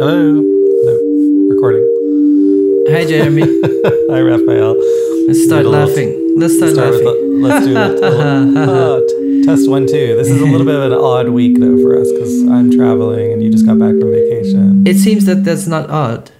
[0.00, 0.32] Hello.
[0.32, 0.96] Hello.
[1.50, 1.84] Recording.
[2.88, 3.42] Hi, Jeremy.
[4.10, 4.74] Hi, Raphael.
[5.26, 6.34] Let's start Little- laughing.
[6.38, 7.40] Let's start, Start with laughing.
[7.40, 7.76] the- let's do it.
[7.76, 10.16] A little- uh, t- test one, two.
[10.16, 13.32] This is a little bit of an odd week, though, for us because I'm traveling
[13.32, 14.86] and you just got back from vacation.
[14.86, 16.30] It seems that that's not odd.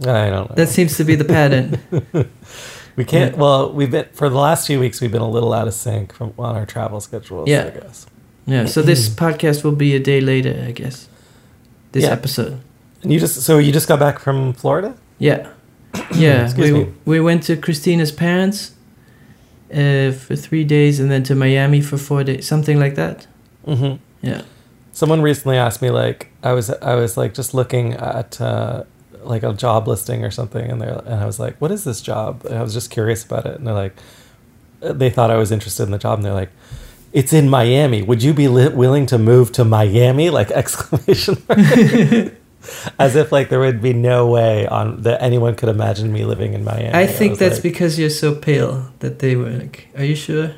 [0.00, 0.54] I don't know.
[0.56, 1.78] That seems to be the pattern.
[2.96, 3.36] we can't.
[3.38, 5.00] Well, we've been for the last few weeks.
[5.00, 7.48] We've been a little out of sync from on our travel schedules.
[7.48, 7.66] Yeah.
[7.66, 8.06] I guess.
[8.46, 8.64] Yeah.
[8.66, 11.08] So this podcast will be a day later, I guess.
[11.92, 12.10] This Yeah.
[12.10, 12.60] episode.
[13.04, 14.94] And you just so you just got back from Florida.
[15.18, 15.48] Yeah.
[16.14, 16.52] Yeah.
[16.56, 16.92] We me.
[17.04, 18.72] we went to Christina's parents
[19.70, 23.28] uh, for three days, and then to Miami for four days, something like that.
[23.66, 23.96] Mm-hmm.
[24.26, 24.42] Yeah.
[24.92, 28.84] Someone recently asked me like I was I was like just looking at uh,
[29.24, 32.00] like a job listing or something and they and I was like what is this
[32.00, 33.96] job and I was just curious about it and they're like
[34.82, 36.50] uh, they thought I was interested in the job and they're like
[37.12, 42.34] it's in Miami would you be li- willing to move to Miami like exclamation mark
[42.98, 46.54] as if like there would be no way on that anyone could imagine me living
[46.54, 49.88] in Miami I think was that's like, because you're so pale that they were like,
[49.96, 50.54] "Are you sure?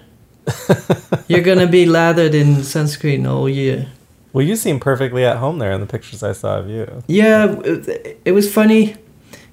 [1.29, 3.89] you're gonna be lathered in sunscreen all year."
[4.33, 7.57] well you seem perfectly at home there in the pictures I saw of you Yeah,
[8.25, 8.97] it, was funny.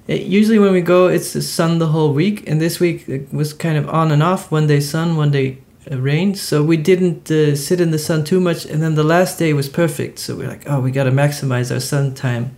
[0.06, 3.32] It, usually when we go, it's the sun the whole week, and this week it
[3.32, 4.50] was kind of on and off.
[4.50, 6.34] One day sun, one day rain.
[6.34, 9.52] So we didn't uh, sit in the sun too much, and then the last day
[9.52, 10.18] was perfect.
[10.18, 12.56] So we're like, oh, we got to maximize our sun time.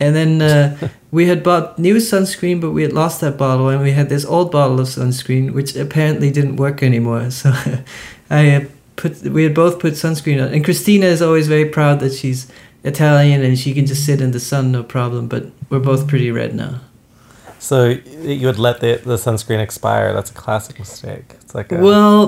[0.00, 3.82] And then uh, we had bought new sunscreen, but we had lost that bottle, and
[3.82, 7.30] we had this old bottle of sunscreen, which apparently didn't work anymore.
[7.30, 7.52] So
[8.30, 8.64] I uh,
[8.96, 12.50] put, we had both put sunscreen on, and Christina is always very proud that she's
[12.84, 15.28] Italian and she can just sit in the sun no problem.
[15.28, 16.80] But we're both pretty red now.
[17.68, 17.76] So
[18.40, 22.20] you would let the the sunscreen expire that's a classic mistake it's like a, Well,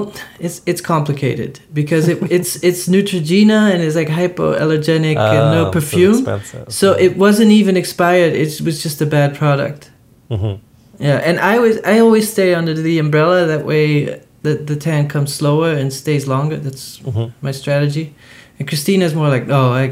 [0.46, 5.70] it's it's complicated because it, it's it's Neutrogena and it's like hypoallergenic and Oh, no
[5.70, 6.14] perfume.
[6.18, 6.66] expensive.
[6.80, 8.32] So it wasn't even expired.
[8.44, 9.82] It was just a bad product.
[10.30, 10.58] Mhm.
[11.06, 13.46] Yeah, and I always I always stay under the umbrella.
[13.46, 16.56] That way, the the tan comes slower and stays longer.
[16.66, 17.26] That's Mhm.
[17.47, 18.06] my strategy.
[18.59, 19.84] And Christina's more like, oh, I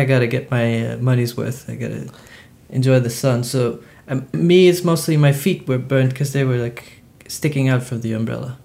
[0.00, 1.58] I gotta get my uh, money's worth.
[1.72, 2.02] I gotta
[2.70, 3.44] enjoy the sun.
[3.44, 3.60] So
[4.08, 8.00] um, me, it's mostly my feet were burned because they were like sticking out from
[8.00, 8.58] the umbrella.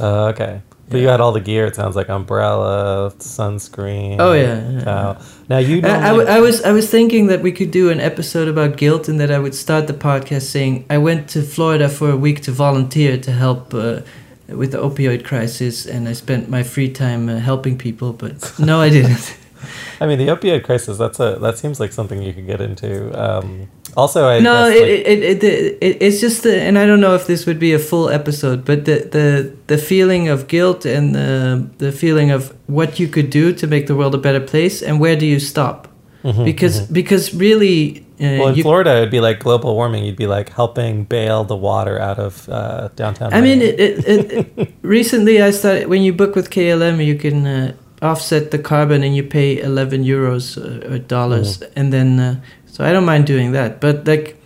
[0.00, 0.62] Uh, okay.
[0.90, 1.66] But you had all the gear.
[1.66, 4.16] It sounds like umbrella, sunscreen.
[4.18, 5.22] Oh, yeah, yeah, towel.
[5.48, 5.82] Now you.
[5.82, 8.48] I, I, normally- w- I was I was thinking that we could do an episode
[8.48, 12.10] about guilt and that I would start the podcast saying I went to Florida for
[12.10, 14.00] a week to volunteer to help uh,
[14.48, 18.80] with the opioid crisis and I spent my free time uh, helping people, but no,
[18.80, 19.36] I didn't.
[20.00, 20.96] I mean, the opioid crisis.
[20.96, 21.36] That's a.
[21.40, 23.10] That seems like something you could get into.
[23.12, 24.40] Um, also, I.
[24.40, 27.26] no, it, like- it, it, it, it it's just the, and I don't know if
[27.26, 31.66] this would be a full episode, but the the the feeling of guilt and the
[31.78, 35.00] the feeling of what you could do to make the world a better place and
[35.00, 35.88] where do you stop?
[36.24, 36.92] Mhm, Because mhm.
[36.92, 38.04] because really.
[38.20, 40.04] Uh, Well, in you, Florida, it'd be like global warming.
[40.04, 43.32] You'd be like helping bail the water out of uh, downtown.
[43.32, 43.64] I mean, Miami.
[43.64, 47.72] it, it, it, it- recently I started when you book with KLM, you can uh,
[48.02, 52.34] offset the carbon and you pay eleven euros uh, or dollars, and then uh,
[52.78, 53.80] so I don't mind doing that.
[53.80, 54.36] But like,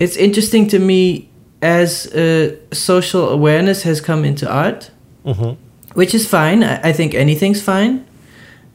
[0.00, 1.28] it's interesting to me
[1.62, 4.90] as uh, social awareness has come into art,
[5.24, 5.56] Mhm.
[5.94, 6.64] which is fine.
[6.64, 8.04] I, I think anything's fine.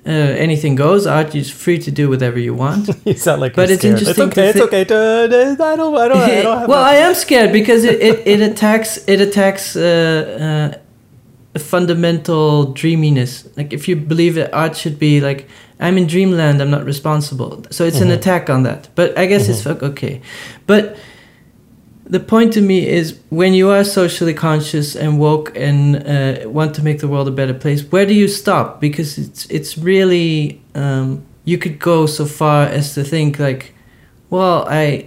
[0.06, 1.06] Uh, anything goes.
[1.06, 2.90] Art is free to do whatever you want.
[3.06, 3.54] You sound like.
[3.56, 4.00] But it's scared.
[4.00, 4.50] interesting It's okay.
[4.50, 4.84] It's thi- okay.
[4.86, 5.28] To, I
[5.76, 5.94] don't.
[5.98, 6.18] I don't.
[6.18, 6.82] I don't have well.
[6.84, 9.82] I am scared because it, it, it attacks it attacks uh,
[10.74, 10.78] uh,
[11.56, 13.46] a fundamental dreaminess.
[13.58, 15.50] Like if you believe that art should be like
[15.80, 17.64] I'm in dreamland, I'm not responsible.
[17.70, 18.14] So it's an Mhm.
[18.18, 18.90] attack on that.
[18.96, 20.22] But I guess it's fuck okay.
[20.66, 20.96] But
[22.10, 26.74] the point to me is when you are socially conscious and woke and uh, want
[26.76, 28.80] to make the world a better place, where do you stop?
[28.80, 33.74] Because it's it's really um, you could go so far as to think like,
[34.30, 35.06] well, I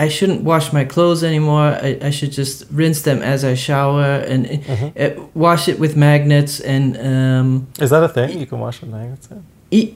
[0.00, 1.76] I shouldn't wash my clothes anymore.
[1.82, 4.92] I, I should just rinse them as I shower and Mhm.
[4.96, 8.38] uh, wash it with magnets and um, Is that a thing?
[8.40, 9.28] You can wash with magnets.
[9.70, 9.94] E-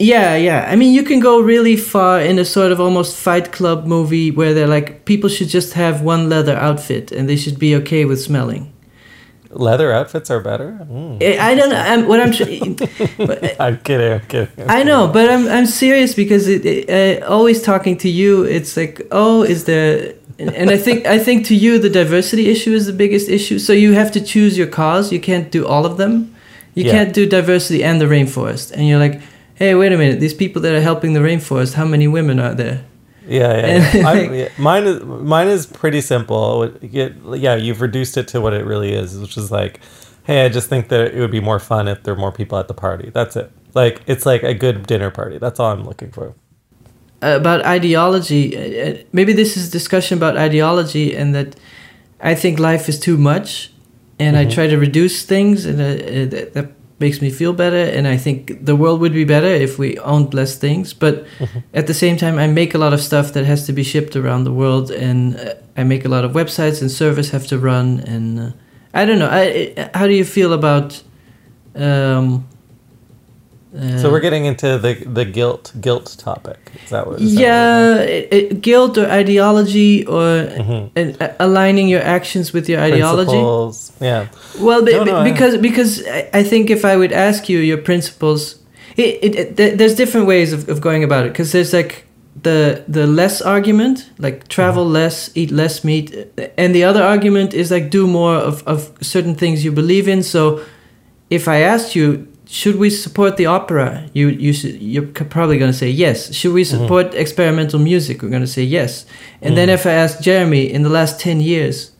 [0.00, 0.66] Yeah, yeah.
[0.66, 4.30] I mean, you can go really far in a sort of almost Fight Club movie
[4.30, 8.06] where they're like, people should just have one leather outfit and they should be okay
[8.06, 8.72] with smelling.
[9.50, 10.78] Leather outfits are better.
[10.90, 11.22] Mm.
[11.22, 11.76] I I don't know.
[11.76, 12.30] I'm, what I'm.
[13.26, 14.12] but, I'm kidding.
[14.12, 14.48] I'm kidding.
[14.58, 16.88] I'm I know, but I'm I'm serious because it, it,
[17.22, 20.14] uh, always talking to you, it's like, oh, is there?
[20.38, 23.58] And I think I think to you the diversity issue is the biggest issue.
[23.58, 25.12] So you have to choose your cause.
[25.12, 26.32] You can't do all of them.
[26.74, 26.92] You Yeah.
[26.92, 28.70] can't do diversity and the rainforest.
[28.72, 29.20] And you're like,
[29.60, 30.18] hey, wait a minute.
[30.18, 32.78] These people that are helping the rainforest, how many women are there?
[33.28, 33.66] Yeah, yeah.
[33.74, 34.08] And, yeah.
[34.10, 34.48] I'm- like- yeah.
[34.58, 36.72] Mine is mine is pretty simple.
[36.82, 39.78] Yeah, you've reduced it to what it really is, which is like,
[40.24, 42.58] hey, I just think that it would be more fun if there were more people
[42.58, 43.10] at the party.
[43.14, 43.52] That's it.
[43.74, 45.38] Like it's like a good dinner party.
[45.38, 46.34] That's all I'm looking for.
[47.22, 48.56] about ideology.
[48.56, 51.54] uh, uh, Maybe this is a discussion about ideology, and that
[52.20, 53.70] I think life is too much,
[54.18, 54.54] and I Mhm.
[54.56, 56.66] try to reduce things, and uh, uh, that
[57.00, 57.82] makes me feel better.
[57.98, 60.92] And I think the world would be better if we owned less things.
[60.94, 61.62] But Mhm.
[61.74, 64.14] at the same time, I make a lot of stuff that has to be shipped
[64.16, 67.58] around the world, and uh, I make a lot of websites and servers have to
[67.58, 68.00] run.
[68.06, 68.50] And uh,
[68.94, 69.30] I don't know.
[69.30, 71.02] I, I, how do you feel about?
[71.74, 72.44] Um,
[73.72, 76.58] So we're getting into the the guilt guilt topic.
[76.84, 77.20] Is that what?
[77.20, 80.26] Is that yeah, it, it, guilt or ideology or
[80.58, 80.90] Mhm.
[80.96, 83.30] uh, uh, aligning your actions with your ideology.
[83.30, 84.26] Principles, Yeah.
[84.58, 86.02] Well, be, No, no, because because
[86.32, 88.56] I- think if I would ask you your principles,
[88.96, 91.32] it, it, it there's different ways of, of going about it.
[91.32, 91.92] Because there's like
[92.42, 94.94] the the less argument, like travel Mm-hmm.
[95.04, 96.06] less, eat less meat,
[96.58, 100.22] and the other argument is like do more of of certain things you believe in.
[100.24, 100.58] So,
[101.30, 102.26] if I asked you.
[102.52, 104.08] Should we support the opera?
[104.12, 105.06] You you should, you're
[105.36, 106.34] probably going to say yes.
[106.34, 106.82] Should we Mm-hmm.
[106.82, 108.22] support experimental music?
[108.22, 109.06] We're going to say yes.
[109.40, 109.74] And then Mhm.
[109.74, 111.92] if I ask Jeremy in the last ten years,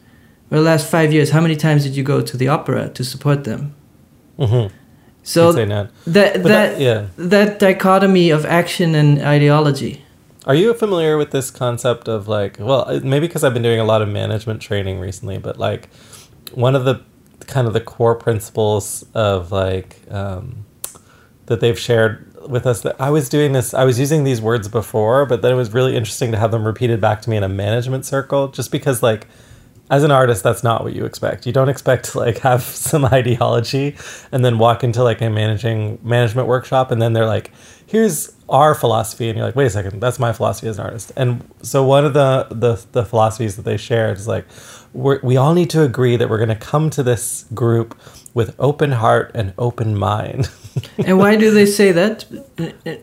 [0.51, 3.05] or the last five years, how many times did you go to the opera to
[3.05, 3.61] support them?
[4.39, 4.75] Mm-hmm.
[5.23, 7.07] So say that that that, yeah.
[7.17, 10.03] that dichotomy of action and ideology.
[10.47, 13.79] Are you familiar with this concept of like, well, uh, maybe because I've been doing
[13.79, 15.89] a lot of management training recently, but like
[16.55, 16.95] one of the
[17.51, 20.65] kind of the core principles of like um,
[21.47, 22.83] that they've shared with us.
[22.83, 25.73] That I was doing this, I was using these words before, but then it was
[25.73, 29.03] really interesting to have them repeated back to me in a management circle just because
[29.03, 29.27] like
[29.91, 31.47] as an artist that's not what you expect.
[31.47, 33.97] You don't expect to like have some ideology
[34.33, 37.51] and then walk into like a managing management workshop and then they're like
[37.87, 41.13] here's our philosophy and you're like wait a second that's my philosophy as an artist.
[41.17, 44.47] And so one of the the, the philosophies that they shared is like
[44.93, 47.99] we all need to agree that we're going to come to this group
[48.35, 50.49] with open heart and open mind
[50.99, 52.25] and why do they say that?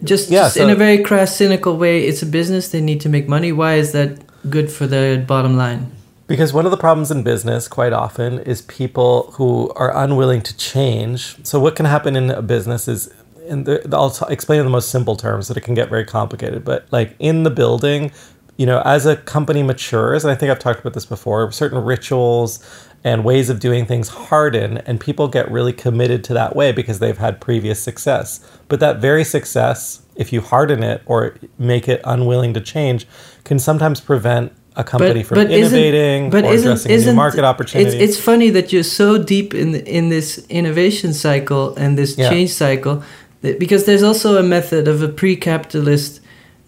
[0.04, 2.06] Just, Yeah, just in a very crass, cynical way.
[2.06, 3.51] It's a business; they need to make money.
[3.51, 4.19] Why is that
[4.50, 5.92] good for their bottom line?
[6.28, 10.57] Because one of the problems in business quite often is people who are unwilling to
[10.57, 11.45] change.
[11.45, 13.13] So what can happen in a business is
[13.48, 16.66] and I'll t- explain in the most simple terms that it can get very complicated,
[16.66, 18.12] but like in the building,
[18.57, 21.83] you know, as a company matures, and I think I've talked about this before, certain
[21.83, 22.59] rituals
[23.04, 26.98] and ways of doing things harden and people get really committed to that way because
[27.00, 28.39] they've had previous success.
[28.68, 33.07] But that very success, if you harden it or make it unwilling to change,
[33.44, 37.98] can sometimes prevent a company from isn't- innovating or addressing a new market opportunity.
[37.98, 42.30] It's, it's funny that you're so deep in in this innovation cycle and this Yeah.
[42.30, 43.04] change cycle,
[43.42, 46.19] because there's also a method of a pre-capitalist,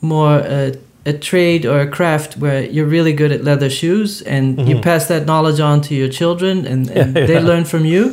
[0.01, 0.71] more uh,
[1.09, 4.81] a trade or a craft where you're really good at leather shoes and you Mhm.
[4.81, 8.03] pass that knowledge on to your children and, and Yeah, they learn from you.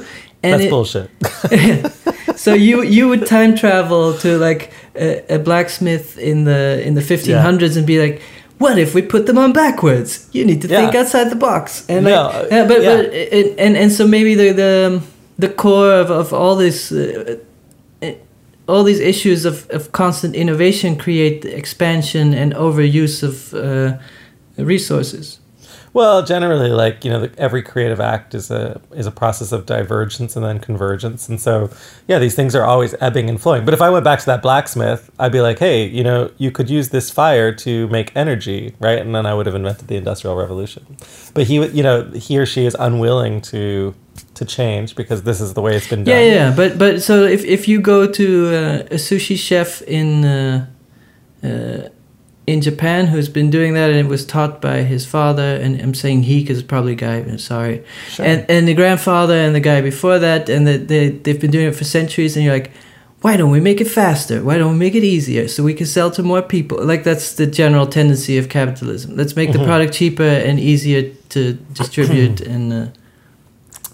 [0.42, 1.08] And That's it- bullshit.
[2.44, 4.62] so you you would time travel to like
[4.94, 8.20] a, a blacksmith in the in the 1500s and be like
[8.58, 12.04] what if we put them on backwards you need to think outside the box and
[12.04, 12.96] like, yeah, but, yeah.
[12.96, 13.04] but
[13.38, 15.00] it, and and so maybe the the
[15.38, 17.36] the core of, of all this uh,
[18.68, 23.98] all these issues of, of constant innovation create expansion and overuse of uh,
[24.58, 25.40] resources
[25.96, 29.64] Well, generally, like you know, the, every creative act is a is a process of
[29.64, 31.70] divergence and then convergence, and so
[32.06, 33.64] yeah, these things are always ebbing and flowing.
[33.64, 36.50] But if I went back to that blacksmith, I'd be like, hey, you know, you
[36.50, 38.98] could use this fire to make energy, right?
[38.98, 40.98] And then I would have invented the industrial revolution.
[41.32, 43.94] But he, you know, he or she is unwilling to
[44.36, 46.14] to change because this is the way it's been done.
[46.14, 46.54] Yeah, yeah.
[46.56, 50.66] But but so if if you go to uh, a sushi chef in uh,
[51.42, 51.88] uh,
[52.46, 55.94] in Japan who's been doing that and it was taught by his father, and I'm
[55.94, 57.16] saying he because it's probably a guy.
[57.16, 58.24] I'm sorry, Sure.
[58.26, 61.66] and and the grandfather and the guy before that, and the, they they've been doing
[61.68, 62.70] it for centuries, and you're like.
[63.22, 64.44] Why don't we make it faster?
[64.44, 66.76] Why don't we make it easier so we can sell to more people?
[66.84, 69.16] Like that's the general tendency of capitalism.
[69.16, 69.64] Let's make the Mhm.
[69.66, 71.40] product cheaper and easier to
[71.72, 72.86] distribute, and uh,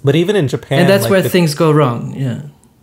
[0.05, 2.15] but even in Japan, and that's like, where the- things go wrong.
[2.17, 2.41] Yeah.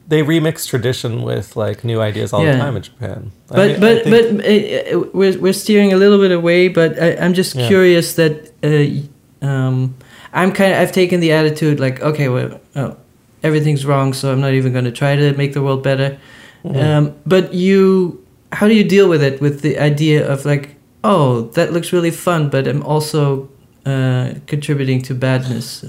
[0.10, 2.54] they remix tradition with like new ideas all Yeah.
[2.54, 3.32] the time in Japan.
[3.52, 6.68] I but mean, but think- but uh, uh, we're we're steering a little bit away.
[6.70, 7.68] But I, I'm just Yeah.
[7.68, 8.34] curious that
[8.64, 9.94] uh, um,
[10.34, 12.96] I'm kind of I've taken the attitude like okay, well, oh,
[13.44, 16.18] everything's wrong, so I'm not even going to try to make the world better.
[16.66, 16.84] Mhm.
[16.84, 18.18] Um, but you,
[18.52, 19.40] how do you deal with it?
[19.42, 23.48] With the idea of like, oh, that looks really fun, but I'm also
[23.86, 25.86] uh, contributing to badness.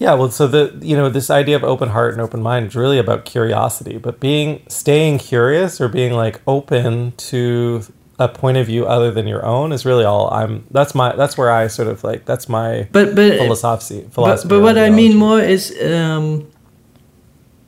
[0.00, 2.74] Yeah, well, so the you know this idea of open heart and open mind is
[2.74, 7.82] really about curiosity, but being staying curious or being like open to
[8.18, 10.64] a point of view other than your own is really all I'm.
[10.70, 14.00] That's my that's where I sort of like that's my but but philosophy.
[14.00, 16.50] But, philosophy but or what I mean more is um,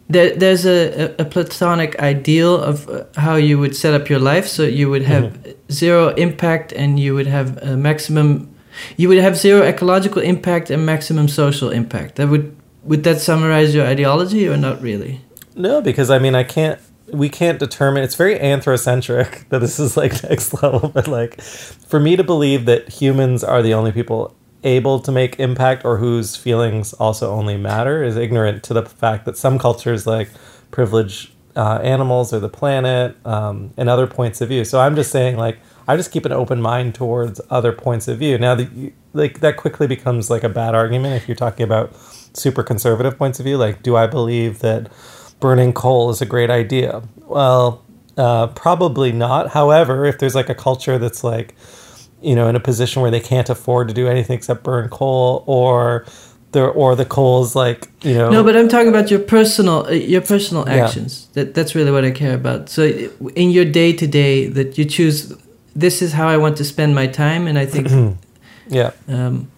[0.09, 4.47] there, there's a, a, platonic ideal of uh, how you would set up your life
[4.47, 8.52] so you would have zero impact and you would have a maximum
[8.97, 13.75] you would have zero ecological impact and maximum social impact that would would that summarize
[13.75, 15.21] your ideology or not really
[15.55, 16.81] No, because I mean, I can't.
[17.09, 18.05] We can't determine.
[18.05, 20.89] It's very anthrocentric that this is like next level.
[20.89, 25.39] But like, for me to believe that humans are the only people able to make
[25.41, 30.07] impact or whose feelings also only matter is ignorant to the fact that some cultures
[30.07, 30.31] like
[30.71, 34.65] privilege uh, animals or the planet um, and other points of view.
[34.65, 35.59] So I'm just saying, like,
[35.89, 38.39] I just keep an open mind towards other points of view.
[38.39, 41.95] Now, the, like that quickly becomes like a bad argument if you're talking about
[42.35, 43.57] super conservative points of view.
[43.57, 44.91] Like, do I believe that
[45.41, 47.03] burning coal is a great idea?
[47.17, 47.85] Well,
[48.17, 49.49] uh, probably not.
[49.51, 51.55] However, if there's like a culture that's like,
[52.21, 55.43] you know, in a position where they can't afford to do anything except burn coal,
[55.47, 56.05] or
[56.53, 59.87] the or the coal is like, you know, no but i'm talking about your personal
[59.87, 60.85] uh, your personal Yeah.
[60.85, 62.83] actions that that's really what i care about so
[63.35, 65.33] in your day to day that you choose
[65.75, 67.89] this is how i want to spend my time and i think
[68.69, 69.49] yeah, Um,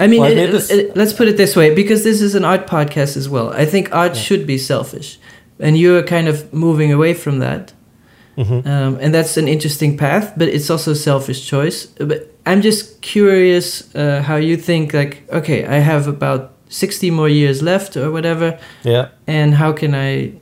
[0.00, 2.34] I mean, Well, I it- made it- let's put it this way because this is
[2.34, 3.48] an art podcast as well.
[3.62, 5.18] I think art should be selfish,
[5.58, 7.72] and you're kind of moving away from that.
[8.36, 8.64] Mhm.
[8.66, 11.86] Um, and that's an interesting path, but it's also a selfish choice.
[11.98, 14.92] But I'm just curious uh, how you think.
[14.94, 19.08] Like, okay, I have about sixty more years left, or whatever, yeah.
[19.26, 20.32] and how can I?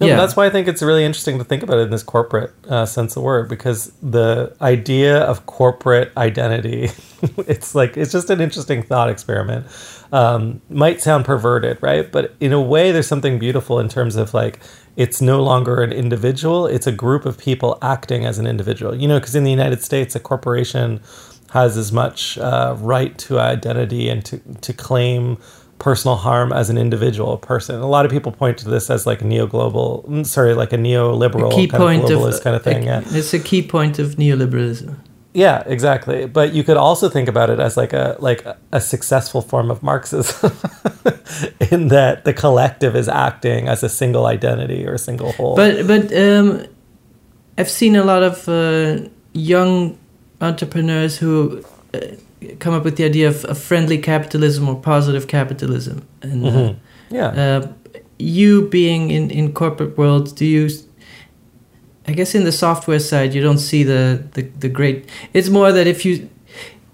[0.00, 2.02] No, yeah, that's why I think it's really interesting to think about it in this
[2.02, 6.88] corporate uh, sense of word because the idea of corporate identity,
[7.46, 9.66] it's like it's just an interesting thought experiment.
[10.10, 12.10] Um, might sound perverted, right?
[12.10, 14.60] But in a way, there's something beautiful in terms of like
[14.96, 18.94] it's no longer an individual; it's a group of people acting as an individual.
[18.94, 21.00] You know, because in the United States, a corporation
[21.50, 25.36] has as much uh, right to identity and to to claim
[25.80, 27.80] personal harm as an individual person.
[27.80, 30.76] A lot of people point to this as like a neo-global, mm, sorry, like a
[30.78, 32.82] neoliberal a key kind point of of globalist kind of thing.
[32.84, 33.02] a- yeah.
[33.18, 34.94] It's a key point of neoliberalism.
[35.34, 36.26] yeah, exactly.
[36.26, 39.70] But you could also think about it as like a like a- a successful form
[39.70, 40.52] of Marxism,
[41.72, 45.56] in that the collective is acting as a single identity or a single whole.
[45.56, 46.66] But but um,
[47.58, 49.96] I've seen a lot of uh, young
[50.40, 51.62] entrepreneurs who
[51.94, 51.98] uh,
[52.58, 56.02] come up with the idea of, of friendly capitalism or positive capitalism.
[56.22, 56.76] And uh, Mhm.
[57.10, 57.66] yeah, uh,
[58.18, 60.68] you being in in corporate world, do you?
[62.08, 65.04] I guess in the software side, you don't see the the, the great.
[65.32, 66.28] It's more that if you.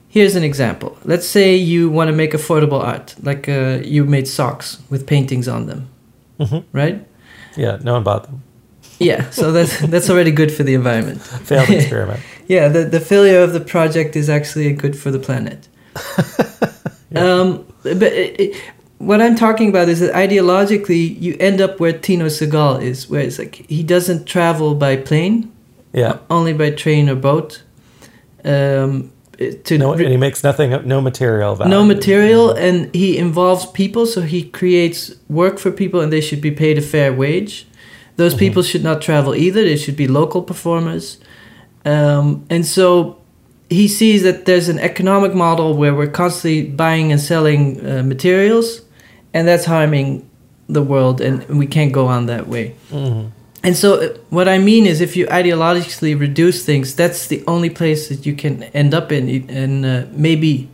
[0.09, 0.89] Here's an example.
[1.05, 5.47] Let's say you want to make affordable art, like uh, you made socks with paintings
[5.49, 5.81] on them,
[6.39, 6.63] Mhm.
[6.73, 7.05] right?
[7.57, 7.79] yeah.
[7.85, 8.43] No one bought them.
[8.99, 11.21] Yeah, so that's that's already good for the environment.
[11.23, 12.21] Failed experiment.
[12.49, 15.69] Yeah, the, the failure of the project is actually good for the planet.
[17.15, 18.57] um, but it, it,
[18.99, 23.21] what I'm talking about is that ideologically, you end up where Tino Sehgal is, where
[23.21, 25.53] it's like he doesn't travel by plane,
[25.93, 26.19] Yeah.
[26.31, 27.63] only by train or boat.
[28.45, 29.13] Um,
[29.65, 31.71] to No, and he makes nothing, no material value.
[31.71, 36.41] no material, and he involves people, so he creates work for people, and they should
[36.41, 37.67] be paid a fair wage.
[38.17, 38.39] Those Mhm.
[38.39, 41.19] people should not travel either; they should be local performers.
[41.85, 43.17] Um, and so
[43.71, 48.83] he sees that there's an economic model where we're constantly buying and selling uh, materials,
[49.35, 50.23] and that's harming
[50.69, 52.75] the world, and we can't go on that way.
[52.93, 53.27] Mhm.
[53.63, 57.71] And so, uh, what I mean is, if you ideologically reduce things, that's the only
[57.71, 60.69] place that you can end up in, and uh, maybe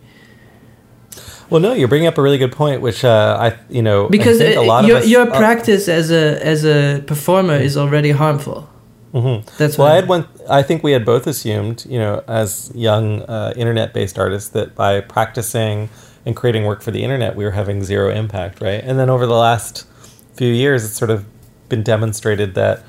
[1.53, 4.41] Well, no, you're bringing up a really good point, which uh, I, you know, because
[4.41, 8.13] a lot your of us, your uh, practice as a as a performer is already
[8.13, 8.69] harmful.
[9.13, 9.45] mhm.
[9.59, 10.27] That's Well, I had one.
[10.49, 15.01] I think we had both assumed, you know, as young uh, internet-based artists, that by
[15.01, 15.91] practicing
[16.25, 18.83] and creating work for the internet, we were having zero impact, right?
[18.83, 19.87] And then over the last
[20.35, 21.27] few years, it's sort of
[21.69, 22.83] been demonstrated that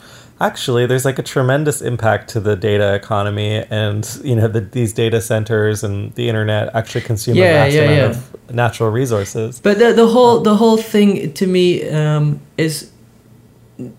[0.44, 4.94] actually there's like a tremendous impact to the data economy, and you know, the, these
[4.94, 8.10] data centers and the internet actually consume Yeah, a vast yeah, amount yeah.
[8.50, 9.60] of natural resources.
[9.62, 12.92] But the the whole the whole thing to me um, is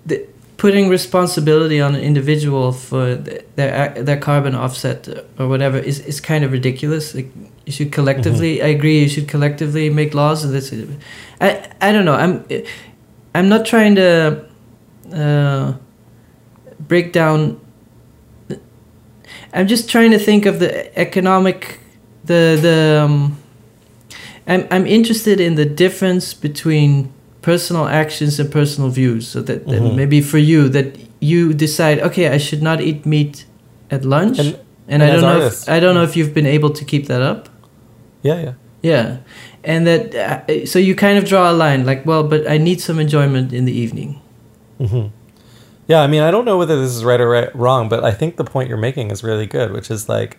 [0.07, 0.17] the,
[0.57, 3.15] putting responsibility on an individual for
[3.57, 5.09] their their carbon offset
[5.39, 7.15] or whatever is, is kind of ridiculous.
[7.15, 7.31] Like
[7.67, 8.63] you should collectively.
[8.63, 9.01] I agree.
[9.01, 10.51] You should collectively make laws.
[10.51, 10.73] This,
[11.41, 11.49] I
[11.81, 12.19] I don't know.
[12.25, 12.45] I'm
[13.35, 14.45] I'm not trying to
[15.13, 15.73] uh,
[16.89, 17.61] break down.
[19.53, 21.79] I'm just trying to think of the economic
[22.25, 23.03] the the.
[23.05, 23.37] Um,
[24.47, 27.13] I'm I'm interested in the difference between
[27.43, 29.27] personal actions and personal views.
[29.29, 29.97] So that, that Mhm.
[29.97, 30.87] maybe for you that
[31.21, 33.45] you decide, okay, I should not eat meat
[33.91, 34.57] at lunch, And-
[34.89, 36.85] and, and I don't know artists- if, I don't know if you've been able to
[36.85, 37.49] keep that up.
[38.23, 38.53] Yeah, yeah.
[38.83, 39.17] Yeah,
[39.65, 42.81] and that uh, so you kind of draw a line like, well, but I need
[42.83, 44.21] some enjoyment in the evening.
[44.79, 45.07] hmm
[45.87, 48.11] Yeah, I mean, I don't know whether this is right or right, wrong, but I
[48.11, 50.39] think the point you're making is really good, which is like,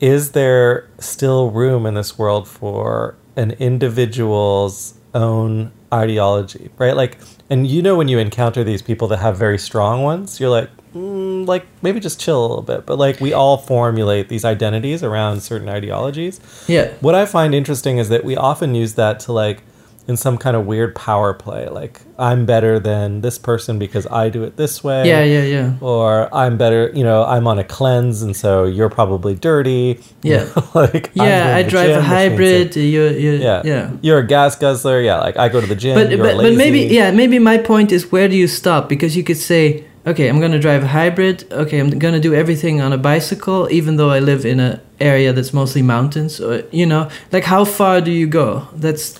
[0.00, 6.94] is there still room in this world for an individual's own ideology, right?
[6.94, 7.18] Like,
[7.48, 10.68] and you know, when you encounter these people that have very strong ones, you're like,
[10.94, 12.84] mm, like maybe just chill a little bit.
[12.84, 16.40] But like, we all formulate these identities around certain ideologies.
[16.68, 19.62] Yeah, What I find interesting is that we often use that to like
[20.08, 24.28] in some kind of weird power play, like I'm better than this person because I
[24.28, 25.06] do it this way.
[25.08, 25.72] yeah, yeah, yeah.
[25.80, 30.00] Or I'm better, you know, I'm on a cleanse and so you're probably dirty.
[30.22, 30.48] Yeah.
[30.74, 32.72] like I'm Yeah, I drive gym, a hybrid.
[32.72, 33.62] that- You, you, yeah.
[33.64, 33.90] yeah.
[34.00, 35.00] You're a gas guzzler.
[35.00, 35.18] Yeah.
[35.20, 35.94] Like I go to the gym.
[35.94, 39.16] But you're but, but maybe yeah maybe my point is where do you stop because
[39.16, 42.92] you could say okay I'm gonna drive a hybrid okay I'm gonna do everything on
[42.92, 47.08] a bicycle even though I live in an area that's mostly mountains or you know
[47.32, 49.18] like how far do you go that's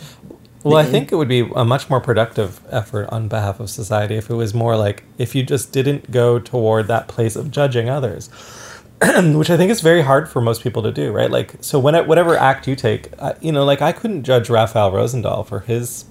[0.70, 4.16] Well, I think it would be a much more productive effort on behalf of society
[4.16, 7.88] if it was more like if you just didn't go toward that place of judging
[7.88, 8.28] others,
[9.00, 11.30] which I think is very hard for most people to do, right?
[11.30, 14.92] Like, so when whatever act you take, uh, you know, like I couldn't judge Raphael
[14.92, 16.06] Rozendaal for his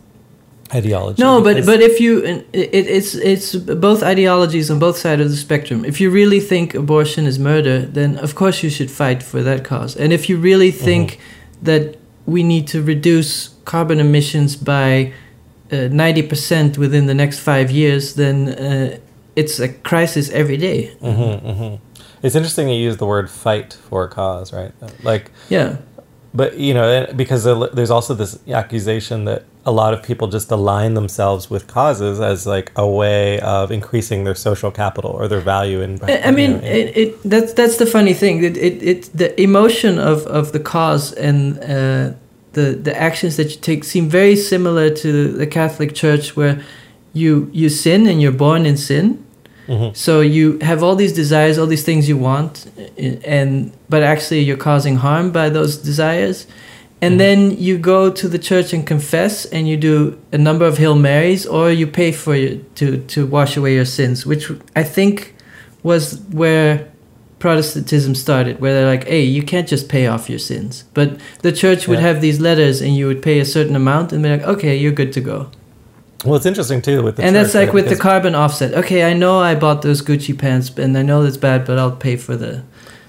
[0.74, 1.22] ideology.
[1.22, 5.38] no but but if you it, it's it's both ideologies on both sides of the
[5.38, 9.44] spectrum if you really think abortion is murder then of course you should fight for
[9.44, 11.20] that cause and if you really think
[11.62, 15.12] that we need to reduce carbon emissions by
[15.72, 18.98] uh, 90% within the next five years, then uh,
[19.36, 20.92] it's a crisis every day.
[21.02, 21.80] Mhm, mhm.
[22.24, 24.72] It's interesting you use the word fight for a cause, right?
[25.04, 25.76] Like, Yeah.
[26.34, 27.44] but you know, because
[27.74, 32.46] there's also this accusation that a lot of people just align themselves with causes as
[32.46, 36.00] like a way of increasing their social capital or their value in.
[36.04, 38.44] I I mean, you know, it, it, that's, that's the funny thing.
[38.44, 42.14] It, it, it, the emotion of, of the cause and uh,
[42.56, 45.10] the, the actions that you take seem very similar to
[45.42, 46.56] the Catholic Church, where
[47.14, 49.08] you, you sin and you're born in sin.
[49.68, 49.96] Mhm.
[50.06, 52.54] So you have all these desires, all these things you want,
[53.36, 56.46] and but actually you're causing harm by those desires.
[57.02, 57.18] And Mhm.
[57.26, 59.96] then you go to the church and confess, and you do
[60.32, 63.86] a number of Hail Marys, or you pay for your, to to wash away your
[64.00, 64.44] sins, which
[64.82, 65.34] I think
[65.84, 66.72] was where
[67.46, 71.10] Protestantism started, where they're like, "Hey, you can't just pay off your sins." But
[71.44, 72.08] the church would Yeah.
[72.08, 74.98] have these letters, and you would pay a certain amount, and be like, "Okay, you're
[75.02, 75.48] good to go."
[76.26, 77.76] well, it's interesting too with the and that's like right?
[77.76, 78.74] with the carbon offset.
[78.74, 81.92] Okay, I know I bought those Gucci pants, and I know that's bad, but I'll
[82.08, 82.64] pay for the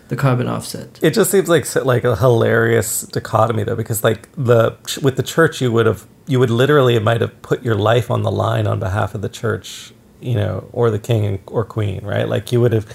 [0.09, 0.99] the carbon offset.
[1.01, 5.63] It just seems like like a hilarious dichotomy though, because like the with the church,
[5.63, 8.79] you would have you would literally might have put your life on the line on
[8.81, 12.29] behalf of the church, you know, or the king and, or queen, right?
[12.29, 12.87] Like you would have,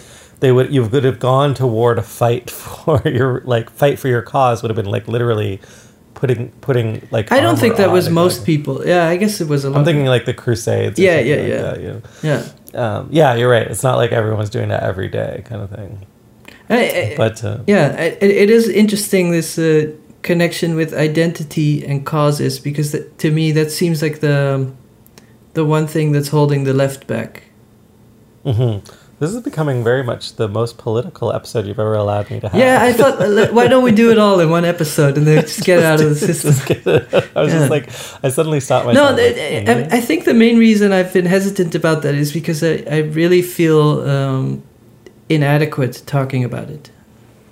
[0.42, 4.22] they would you would have gone toward a fight for your like fight for your
[4.22, 5.60] cause would have been like literally
[6.14, 7.32] putting putting like.
[7.32, 8.58] I don't think that was most exactly.
[8.58, 8.88] people.
[8.88, 9.80] Yeah, I guess it was a lot.
[9.80, 11.00] I'm thinking like the Crusades.
[11.00, 11.62] Yeah, yeah, like yeah.
[11.62, 12.02] that, you know?
[12.22, 13.66] Yeah, Um, yeah, you're right.
[13.68, 16.06] It's not like everyone's doing that every day, kind of thing.
[16.70, 21.84] I, I, But uh, yeah, I- it, it is interesting this uh, connection with identity
[21.86, 24.72] and causes because that, to me that seems like the
[25.54, 27.44] the one thing that's holding the left back.
[28.44, 28.78] hmm
[29.22, 32.60] This is becoming very much the most political episode you've ever allowed me to have.
[32.60, 35.64] Yeah, I thought, why don't we do it all in one episode and then just
[35.64, 36.52] get out of the system?
[36.54, 37.60] Just get it- I was Yeah.
[37.60, 37.88] just like,
[38.26, 39.18] I suddenly stopped No, myself.
[39.18, 39.98] th- like, I.
[39.98, 43.44] I think the main reason I've been hesitant about that is because I, I really
[43.44, 44.64] feel um,
[45.30, 46.90] inadequate talking about it.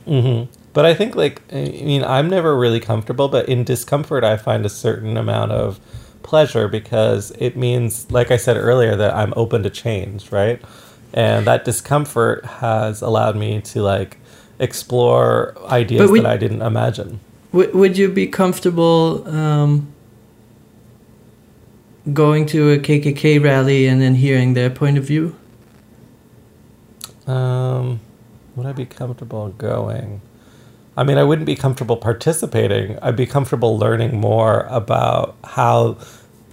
[0.06, 4.38] hmm But I think, like, I mean, I'm never really comfortable, but in discomfort, I
[4.38, 5.80] find a certain amount of
[6.24, 10.60] pleasure because it means, like I said earlier, that I'm open to change, right?
[11.14, 14.18] And that discomfort has allowed me to, like,
[14.60, 17.20] explore ideas we- that I didn't imagine.
[17.52, 19.88] W- would you be comfortable um,
[22.14, 25.36] going to a KKK rally and then hearing their point of view?
[27.28, 28.00] Um,
[28.56, 30.22] would I be comfortable going?
[30.98, 33.00] I mean, I wouldn't be comfortable participating.
[33.00, 35.98] I'd be comfortable learning more about how.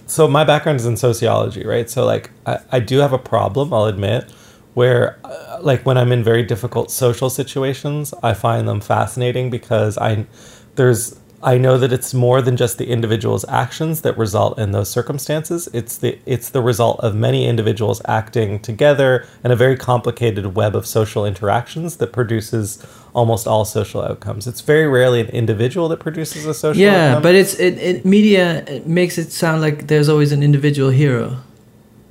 [0.05, 1.89] So my background is in sociology, right?
[1.89, 3.73] So like, I, I do have a problem.
[3.73, 4.31] I'll admit,
[4.77, 9.97] where uh, like when I'm in very difficult social situations, I find them fascinating because
[9.97, 10.27] I
[10.75, 14.87] there's I know that it's more than just the individual's actions that result in those
[14.87, 15.67] circumstances.
[15.73, 20.75] It's the it's the result of many individuals acting together in a very complicated web
[20.75, 22.85] of social interactions that produces
[23.15, 24.45] almost all social outcomes.
[24.45, 27.23] It's very rarely an individual that produces a social yeah, outcome.
[27.23, 31.39] but it's it, it media it makes it sound like there's always an individual hero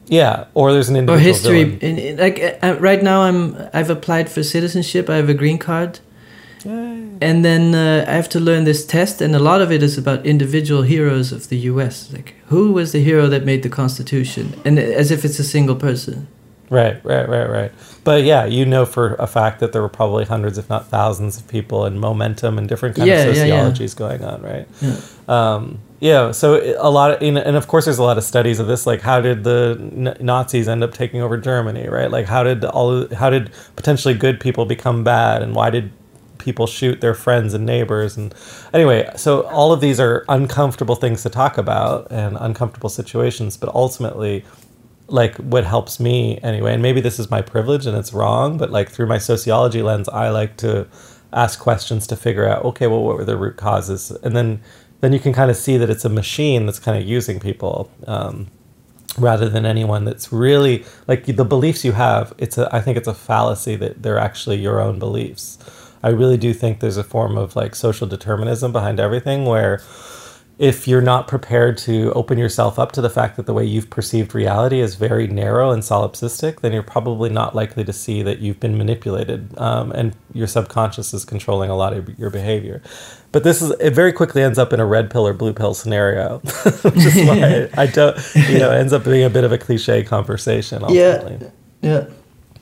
[0.09, 1.62] yeah, or there's an individual or history.
[1.81, 5.09] In, in, like uh, uh, right now, I'm I've applied for citizenship.
[5.11, 6.01] I have a green card,
[6.64, 7.09] Yay.
[7.21, 9.99] and then uh, I have to learn this test, and a lot of it is
[9.99, 12.12] about individual heroes of the U.S.
[12.12, 15.77] Like who was the hero that made the Constitution, and as if it's a single
[15.77, 16.29] person.
[16.69, 17.73] Right, right, right, right.
[18.03, 21.38] But yeah, you know for a fact that there were probably hundreds, if not thousands,
[21.38, 23.55] of people and momentum and different kind Yeah, of yeah, yeah.
[23.62, 24.66] sociologies going on, right?
[24.81, 25.01] Yeah.
[25.29, 26.30] Um, yeah.
[26.30, 28.87] So a lot of, and of course, there's a lot of studies of this.
[28.87, 32.11] Like, how did the Nazis end up taking over Germany, right?
[32.11, 35.92] Like, how did all, how did potentially good people become bad, and why did
[36.38, 38.32] people shoot their friends and neighbors and
[38.72, 43.74] anyway so all of these are uncomfortable things to talk about and uncomfortable situations but
[43.74, 44.44] ultimately
[45.09, 48.70] like what helps me anyway and maybe this is my privilege and it's wrong but
[48.70, 50.87] like through my sociology lens i like to
[51.32, 54.61] ask questions to figure out okay well what were the root causes and then
[55.00, 57.90] then you can kind of see that it's a machine that's kind of using people
[58.06, 58.48] um,
[59.18, 63.09] rather than anyone that's really like the beliefs you have it's a i think it's
[63.09, 65.59] a fallacy that they're actually your own beliefs
[66.02, 69.80] i really do think there's a form of like social determinism behind everything where
[70.59, 73.90] if you're not prepared to open yourself up to the fact that the way you've
[73.90, 78.38] perceived reality is very narrow and solipsistic, then you're probably not likely to see that
[78.38, 82.80] you've been manipulated um, and your subconscious is controlling a lot of your behavior.
[83.37, 85.75] But this is it very quickly ends up in a red pill or blue pill
[85.75, 88.16] scenario, which is why I don't,
[88.49, 90.83] you know, ends up being a bit of a cliche conversation.
[90.83, 91.51] Ultimately.
[91.83, 92.07] Yeah.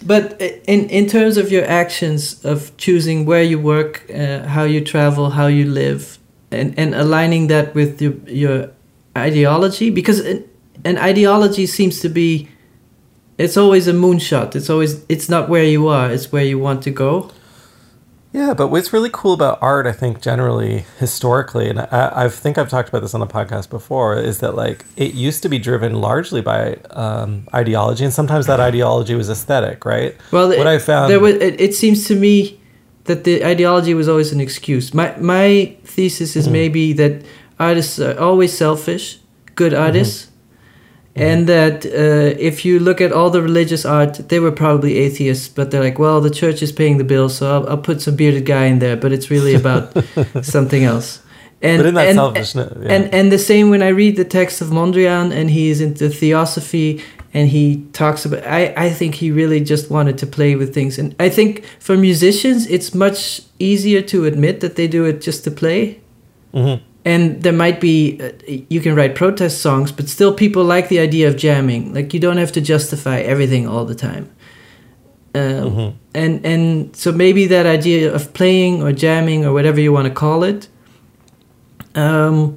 [0.05, 0.25] But
[0.67, 5.31] in in terms of your actions of choosing where you work, uh, how you travel,
[5.31, 6.19] how you live,
[6.51, 8.71] and, and aligning that with your your
[9.17, 10.43] ideology, because an,
[10.85, 12.49] an ideology seems to be,
[13.39, 14.57] it's always a moonshot.
[14.57, 16.11] It's always it's not where you are.
[16.11, 17.31] It's where you want to go.
[18.35, 22.59] Yeah, but what's really cool about art, I think, generally, historically, and I, I think
[22.59, 25.61] I've talked about this on the podcast before, is that like it used to be
[25.61, 30.17] driven largely by um, ideology, and sometimes that ideology was aesthetic, right?
[30.33, 31.35] Well, what it, I found, there was.
[31.37, 32.59] It, it seems to me
[33.05, 34.93] that the ideology was always an excuse.
[34.93, 36.53] My my thesis is Mhm.
[36.53, 37.23] maybe that
[37.61, 39.21] artists are always selfish,
[39.55, 40.27] good artists,
[41.17, 45.49] and that uh, if you look at all the religious art, they were probably atheists,
[45.49, 48.17] but they're like, well, the church is paying the bill, so I'll, I'll put some
[48.17, 49.93] bearded guy in there, but it's really about
[50.43, 51.21] something else.
[51.63, 52.93] And, but in that and, selfishness, yeah.
[52.93, 56.11] and and the same when I read the text of Mondrian and he is into
[56.11, 57.01] theosophy
[57.33, 60.99] and he talks about I, I think he really just wanted to play with things
[60.99, 65.43] and I think for musicians it's much easier to admit that they do it just
[65.45, 66.01] to play
[66.53, 66.81] Mhm.
[67.05, 68.31] And there might be uh,
[68.71, 71.93] you can write protest songs but still people like the idea of jamming.
[71.95, 74.29] Like you don't have to justify everything all the time.
[75.37, 75.93] Um, Mhm.
[76.15, 80.15] and and so maybe that idea of playing or jamming or whatever you want to
[80.15, 80.69] call it
[81.97, 82.57] um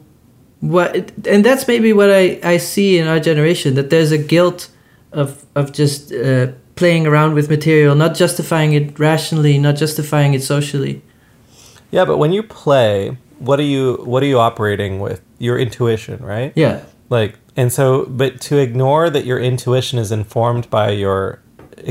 [0.60, 4.70] what and that's maybe what i i see in our generation that there's a guilt
[5.12, 10.44] of of just uh, playing around with material not justifying it rationally not justifying it
[10.44, 11.02] socially.
[11.92, 15.22] Yeah, but when you play, what are you what are you operating with?
[15.40, 16.52] Your intuition, right?
[16.56, 21.40] yeah Like, and so, but to ignore that your intuition is informed by your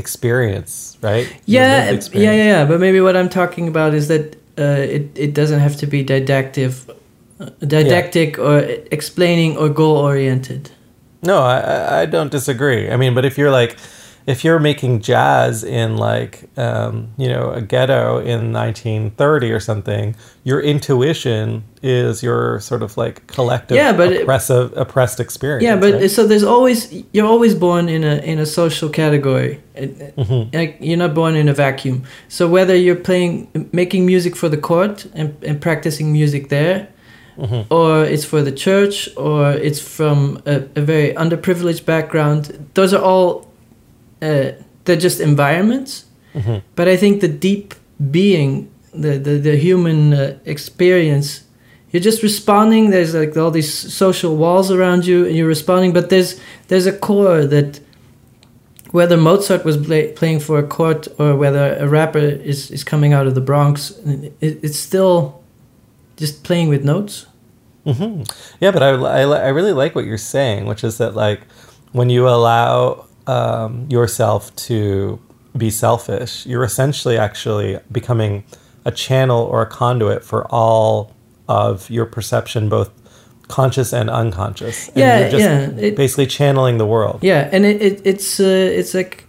[0.01, 1.27] experience, right?
[1.45, 4.63] Yeah lived yeah yeah yeah but maybe what i'm talking about is that uh,
[4.97, 6.71] it, it doesn't have to be didactic
[7.39, 8.59] uh, didactic or
[8.91, 10.69] explaining or goal oriented
[11.23, 12.83] No, I- I don't disagree.
[12.93, 13.77] I mean, but if you're like,
[14.27, 20.15] if you're making jazz in like, um, you know, a ghetto in 1930 or something,
[20.43, 25.63] your intuition is your sort of like collective, Yeah, but it- oppressive, oppressed experience.
[25.63, 26.11] Yeah, but right?
[26.11, 29.61] so there's always you're always born in a in a social category.
[29.75, 30.53] It- Mhm.
[30.53, 32.03] Like you're not born in a vacuum.
[32.27, 36.87] So whether you're playing making music for the court and, and practicing music there,
[37.39, 37.65] Mhm.
[37.69, 42.41] or it's for the church, or it's from a, a very underprivileged background,
[42.73, 43.46] those are all
[44.21, 44.51] uh,
[44.85, 46.05] they're just environments.
[46.33, 46.61] Mhm.
[46.75, 47.73] But I think the deep
[48.11, 51.41] being, the the, the human uh, experience,
[51.91, 52.91] you're just responding.
[52.91, 55.93] There's like all these social walls around you, and you're responding.
[55.93, 56.35] But there's
[56.67, 57.79] there's a core that,
[58.91, 63.13] whether Mozart was play, playing for a court or whether a rapper is is coming
[63.13, 63.91] out of the Bronx,
[64.41, 65.41] it, it's still
[66.21, 67.25] just playing with notes.
[67.85, 68.23] hmm
[68.59, 71.41] Yeah, but I, I, I really like what you're saying, which is that like
[71.93, 75.19] when you allow um, yourself to
[75.55, 78.43] be selfish, you're essentially actually becoming
[78.85, 81.13] a channel or a conduit for all
[81.47, 82.89] of your perception, both
[83.47, 84.87] conscious and unconscious.
[84.89, 87.19] And Yeah, you're just yeah, it- basically channeling the world.
[87.21, 88.43] Yeah, and it, it it's uh,
[88.79, 89.25] it's like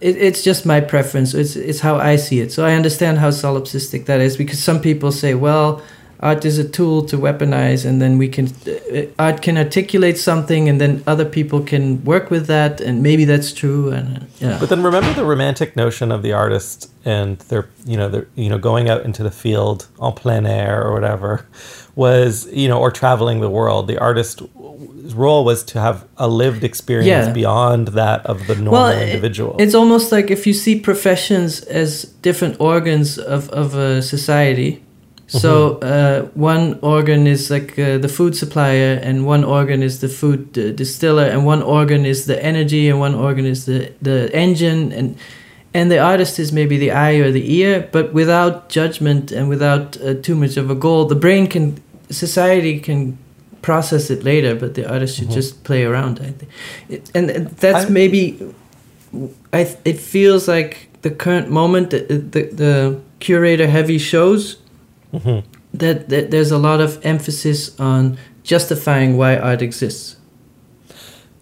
[0.00, 1.34] it, it's just my preference.
[1.34, 2.52] It's it's how I see it.
[2.52, 5.82] So I understand how solipsistic that is because some people say, well,
[6.20, 10.68] art is a tool to weaponize, and then we can uh, art can articulate something,
[10.68, 13.90] and then other people can work with that, and maybe that's true.
[13.90, 17.96] And uh, yeah, But then remember the romantic notion of the artist and their, you
[17.96, 21.46] know, their, you know, going out into the field en plein air or whatever
[21.94, 23.86] was, you know, or traveling the world.
[23.88, 24.42] The artist's
[25.14, 27.32] role was to have a lived experience Yeah.
[27.32, 29.56] beyond that of the normal Well, individual.
[29.58, 34.82] It's almost like if you see professions as different organs of, of a society.
[35.28, 40.08] So uh, one organ is like uh, the food supplier, and one organ is the
[40.08, 44.30] food uh, distiller, and one organ is the energy, and one organ is the, the
[44.34, 45.16] engine, and
[45.74, 50.00] and the artist is maybe the eye or the ear, but without judgment and without
[50.00, 51.04] uh, too much of a goal.
[51.04, 51.76] The brain can,
[52.10, 53.18] society can
[53.60, 55.34] process it later, but the artist should Mhm.
[55.34, 56.20] just play around.
[56.20, 56.50] I think,
[57.14, 58.38] and, that's I- maybe.
[59.52, 62.00] I th- it feels like the current moment, the
[62.34, 64.56] the, the curator heavy shows
[65.12, 65.42] Mhm.
[65.74, 70.16] that, that there's a lot of emphasis on justifying why art exists.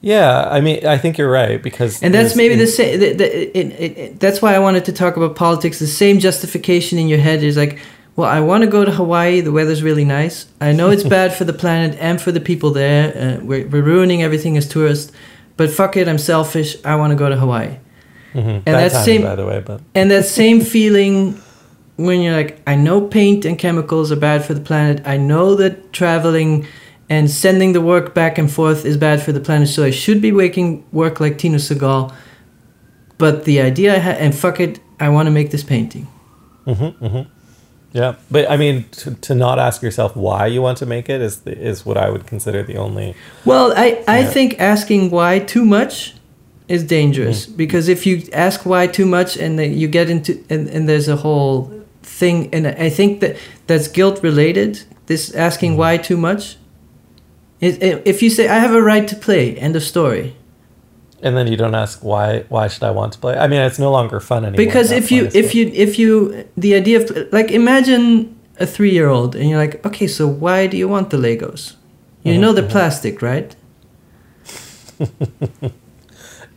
[0.00, 3.00] Yeah, I mean, I think you're right because And that's maybe the same.
[3.00, 5.78] The, the, it, it, it, that's why I wanted to talk about politics.
[5.78, 7.78] The same justification in your head is like,
[8.14, 9.40] well, I want to go to Hawaii.
[9.40, 10.46] The weather's really nice.
[10.60, 13.16] I know it's bad for the planet and for the people there.
[13.40, 15.12] Uh, we're, we're ruining everything as tourists.
[15.56, 16.76] But fuck it, I'm selfish.
[16.84, 17.76] I want to go to Hawaii.
[18.34, 18.62] Mhm.
[18.66, 21.40] and that timing, same- by the way, but And that same feeling
[21.96, 25.02] when you're like, I know paint and chemicals are bad for the planet.
[25.06, 26.66] I know that traveling
[27.08, 29.68] and sending the work back and forth is bad for the planet.
[29.68, 32.12] So I should be making work like Tino Sehgal.
[33.18, 36.06] But the idea I had, and fuck it, I want to make this painting.
[36.64, 37.22] hmm hmm
[37.92, 41.22] Yeah, but I mean, to, to not ask yourself why you want to make it
[41.22, 43.14] is the, is what I would consider the only.
[43.46, 44.26] Well, I, I Yeah.
[44.30, 46.12] think asking why too much
[46.68, 50.86] is dangerous because if you ask why too much and you get into and, and
[50.88, 51.70] there's a whole
[52.06, 54.82] thing and I think that that's guilt related.
[55.06, 56.56] This asking why too much.
[57.60, 60.34] If you say I have a right to play, end of story.
[61.22, 62.44] And then you don't ask why.
[62.48, 63.34] Why should I want to play?
[63.36, 64.64] I mean, it's no longer fun anymore.
[64.66, 69.08] because if you if you if you the idea of like imagine a three year
[69.08, 71.74] old and you're like okay so why do you want the legos
[72.22, 72.70] you Mhm, know they're mhm.
[72.78, 73.54] plastic right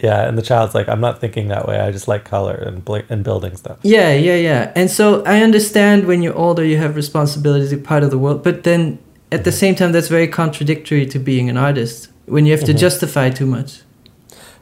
[0.01, 1.79] yeah, and the child's like, I'm not thinking that way.
[1.79, 3.77] I just like color and bl- and building stuff.
[3.83, 8.03] yeah yeah yeah and so i understand when you're older you have responsibilities you're part
[8.03, 8.97] of the world but then
[9.31, 12.73] at the same time that's very contradictory to being an artist when you have to
[12.73, 12.79] Mhm.
[12.85, 13.71] justify too much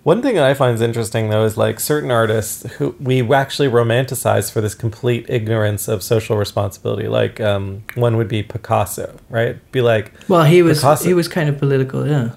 [0.04, 3.68] One thing that I find is interesting though is like certain artists who we actually
[3.80, 7.08] romanticize for this complete ignorance of social responsibility.
[7.10, 9.56] Like um, one would be Picasso, right?
[9.74, 12.30] Be like, well he was Picasso- he was kind of political yeah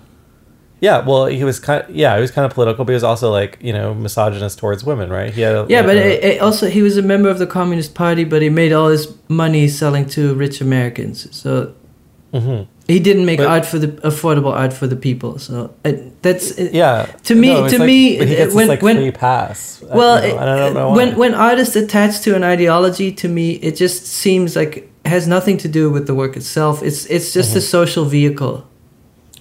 [0.81, 3.05] yeah, well, he was kind, Of, yeah, he was kind of political, but he was
[3.05, 5.33] also like, you know, misogynist towards women, right?
[5.33, 7.39] He had, a, yeah like, but a- it, it also he was a member of
[7.39, 11.73] the communist party but he made all his money selling to rich americans so
[12.33, 12.67] Mhm.
[12.87, 15.39] He didn't make But- art for the affordable art for the people.
[15.39, 15.71] So
[16.23, 17.07] that's yeah.
[17.25, 19.83] To me- No, to like- me, but he gets when- this like when- free pass.
[19.93, 20.25] I- well.
[20.25, 23.75] you know, I don't know when when artists attach to an ideology, to me, it
[23.85, 26.83] just seems like has nothing to do with the work itself.
[26.89, 27.59] It's it's just Mm-hmm.
[27.59, 28.55] a social vehicle.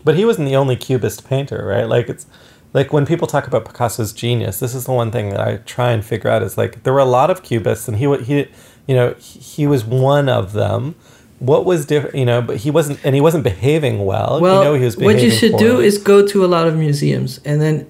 [0.10, 1.88] But he wasn't the only cubist painter, right?
[1.88, 2.26] Like it's
[2.74, 5.92] like when people talk about Picasso's genius, this is the one thing that I try
[5.92, 8.48] and figure out is like there were a lot of cubists, and he he
[8.88, 10.96] you know he, was one of them.
[11.38, 12.42] What was different, you know?
[12.42, 14.42] But he wasn't, and he wasn't behaving well.
[14.42, 16.76] Well, you know, he was what you should do is go to a lot of
[16.76, 17.86] museums, and then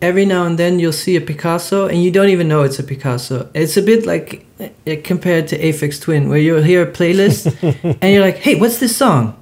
[0.00, 2.82] every now and then you'll see a Picasso, and you don't even know it's a
[2.82, 3.50] Picasso.
[3.52, 7.42] It's a bit like uh, compared to Aphex Twin, where you'll hear a playlist,
[8.00, 9.34] and you're like, "Hey, what's this song?"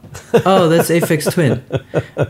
[0.44, 1.62] Oh, that's Aphex Twin.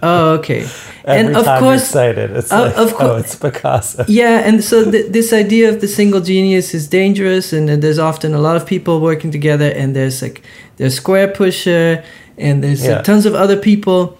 [0.02, 0.66] Oh, okay.
[1.04, 4.04] Every and of course, excited, it's uh, like, of oh, it's Picasso.
[4.08, 8.34] yeah, and so th- this idea of the single genius is dangerous, and there's often
[8.34, 10.42] a lot of people working together, and there's like
[10.78, 12.04] there's Squarepusher,
[12.38, 13.02] and there's Yeah.
[13.02, 14.18] tons of other people.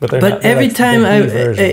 [0.00, 1.22] But, But not- every like time I.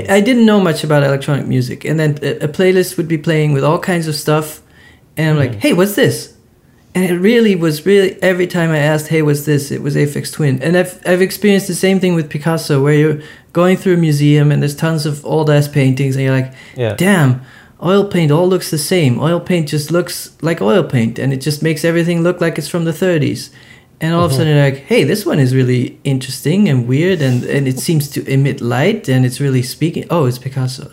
[0.10, 3.18] I I didn't know much about electronic music, and then a, a playlist would be
[3.20, 4.62] playing with all kinds of stuff,
[5.18, 5.60] and I'm like, Mhm.
[5.62, 6.34] hey, what's this?
[6.96, 9.70] And it really was really every time I asked, hey, what's this?
[9.70, 13.22] It was Aphex Twin, and I've I've experienced the same thing with Picasso, where you're
[13.52, 16.96] going through a museum and there's tons of old ass paintings, and you're like yeah.
[16.96, 17.42] damn
[17.84, 21.42] oil paint all looks the same oil paint just looks like oil paint and it
[21.42, 23.50] just makes everything look like it's from the 30s
[24.00, 24.38] and all of a Mhm.
[24.38, 28.08] sudden you're like hey this one is really interesting and weird and, and it seems
[28.12, 30.90] to emit light and it's really speaking oh it's picasso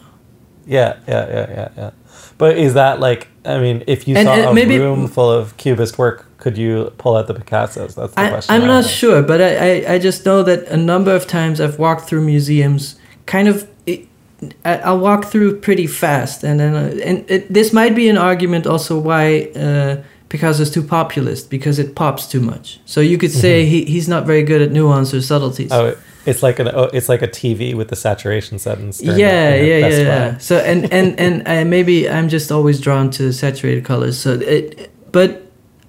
[0.66, 1.90] Yeah, yeah, yeah, yeah, yeah.
[2.42, 3.28] But is that like?
[3.44, 6.56] I mean, if you And- saw and a maybe- room full of cubist work, could
[6.58, 7.94] you pull out the Picassos?
[7.94, 8.52] That's the I, question.
[8.54, 11.60] i'm I not sure but I, I, I just know that a number of times
[11.60, 12.82] i've walked through museums
[13.34, 13.56] kind of
[13.92, 14.00] it,
[14.70, 18.18] I- I'll walk through pretty fast, and then uh, and it, this might be an
[18.30, 19.24] argument also why
[19.66, 19.94] uh,
[20.30, 22.66] Picasso's too populist because it pops too much.
[22.86, 25.70] So you could say he, he's not very good at nuance or subtleties.
[25.70, 26.00] Mm-hmm.
[26.00, 29.02] Oh, it's like an oh, it's like a TV with the saturation settings.
[29.02, 30.38] yeah, the yeah, yeah, yeah.
[30.38, 34.18] So and and and uh, maybe I'm just always drawn to saturated colors.
[34.18, 35.30] So it, but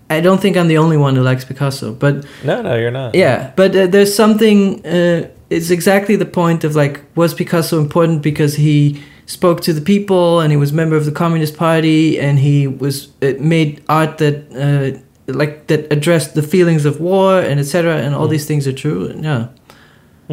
[0.10, 1.94] I don't think I'm the only one who likes Picasso.
[1.94, 3.16] But No, no, you're not.
[3.16, 4.86] yeah, but uh, there's something.
[4.86, 9.82] Uh, it's exactly the point of like, was Picasso important because he spoke to the
[9.82, 14.18] people and he was member of the Communist Party and he was it made art
[14.18, 15.00] that uh,
[15.32, 17.98] like that addressed the feelings of war and etc.
[17.98, 18.32] And all Mm.
[18.32, 19.14] these things are true.
[19.22, 19.48] Yeah.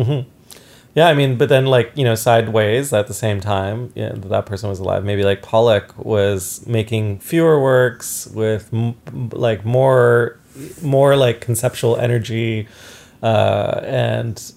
[0.02, 0.20] Hmm
[0.94, 4.28] Yeah, I mean, but then like you know, sideways at the same time, yeah, that
[4.28, 5.04] that person was alive.
[5.04, 8.96] Maybe like Pollock was making fewer works with m-
[9.32, 10.38] like more,
[10.82, 12.68] more like conceptual energy,
[13.22, 14.52] uh, and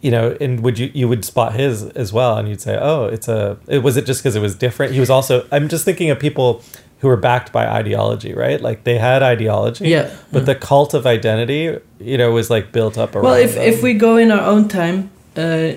[0.00, 3.06] you know, and would you you would spot his as well, and you'd say, oh,
[3.06, 3.58] it's a.
[3.66, 4.92] It, was it just because it was different?
[4.92, 5.46] He was also.
[5.52, 6.62] I'm just thinking of people
[7.00, 8.60] who were backed by ideology, right?
[8.60, 10.10] Like they had ideology, Yeah.
[10.32, 13.24] but the cult of identity, you know, was like built up around.
[13.24, 13.62] Well, if them.
[13.62, 15.72] if we go in our own time, uh,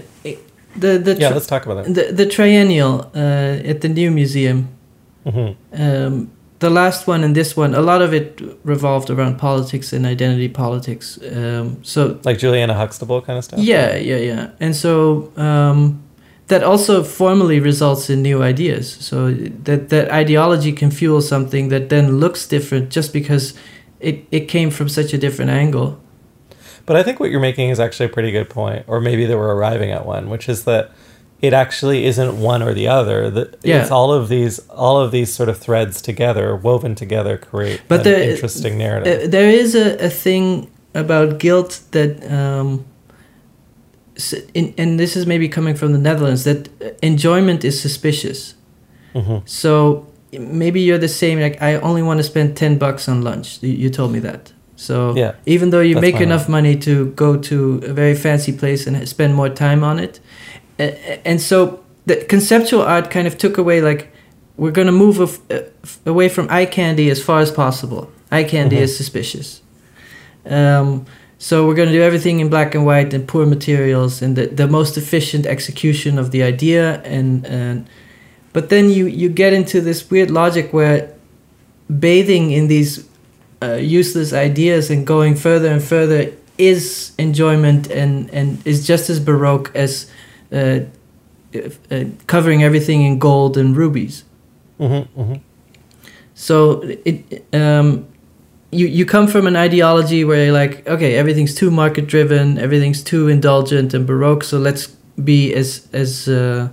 [0.80, 1.94] the the yeah, let's talk about that.
[1.94, 4.68] the, the triennial uh, at the new museum,
[5.30, 6.30] hmm um,
[6.60, 10.48] the last one and this one, a lot of it revolved around politics and identity
[10.48, 11.18] politics.
[11.36, 13.60] Um, so like Juliana Huxtable kind of stuff.
[13.60, 16.02] yeah, yeah, yeah, and so um,
[16.52, 18.86] that also formally results in new ideas.
[19.00, 19.32] So
[19.66, 23.54] that that ideology can fuel something that then looks different just because
[24.00, 25.96] it it came from such a different angle.
[26.86, 29.38] But I think what you're making is actually a pretty good point, or maybe that
[29.38, 30.92] we're arriving at one, which is that
[31.42, 33.30] it actually isn't one or the other.
[33.32, 33.82] That Yeah.
[33.82, 38.00] it's all of these, all of these sort of threads together, woven together, create But
[38.06, 39.32] an the- interesting narrative.
[39.32, 42.84] There is a, a thing about guilt that um,
[44.54, 46.70] in, and this is maybe coming from the netherlands that
[47.02, 48.56] enjoyment is suspicious.
[49.14, 50.06] Hmm so
[50.64, 53.48] maybe you're the same like i only want to spend 10 bucks on lunch.
[53.62, 54.54] You, you told me that.
[54.76, 57.56] So Yeah, even though you make enough money to go to
[57.92, 60.20] a very fancy place and spend more time on it
[61.26, 64.02] and so the conceptual art kind of took away like
[64.58, 65.20] we're going to move
[65.52, 65.60] uh,
[66.06, 68.04] away from eye candy as far as possible.
[68.32, 68.82] Eye candy Mhm.
[68.84, 69.62] is suspicious.
[70.46, 71.06] Um,
[71.42, 74.46] so we're going to do everything in black and white and poor materials and the,
[74.46, 77.90] the most efficient execution of the idea and and
[78.54, 81.12] but then you you get into this weird logic where
[82.00, 83.10] bathing in these
[83.64, 89.20] uh, useless ideas and going further and further is enjoyment and and is just as
[89.20, 90.12] baroque as
[90.52, 90.82] uh,
[91.90, 94.24] uh, covering everything in gold and rubies.
[94.78, 95.36] Hmm hmm
[96.34, 98.08] so it um,
[98.72, 103.04] you you come from an ideology where you're like, okay, everything's too market driven, everything's
[103.04, 104.88] too indulgent and baroque, so let's
[105.24, 106.70] be as as uh,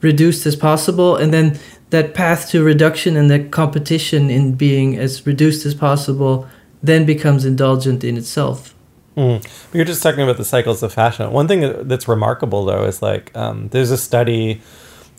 [0.00, 1.58] reduced as possible, and then
[1.90, 6.46] that path to reduction and that competition in being as reduced as possible
[6.82, 8.74] then becomes indulgent in itself.
[9.16, 9.42] Mm.
[9.42, 11.30] But you're just talking about the cycles of fashion.
[11.30, 14.60] One thing that's remarkable, though, is like um, there's a study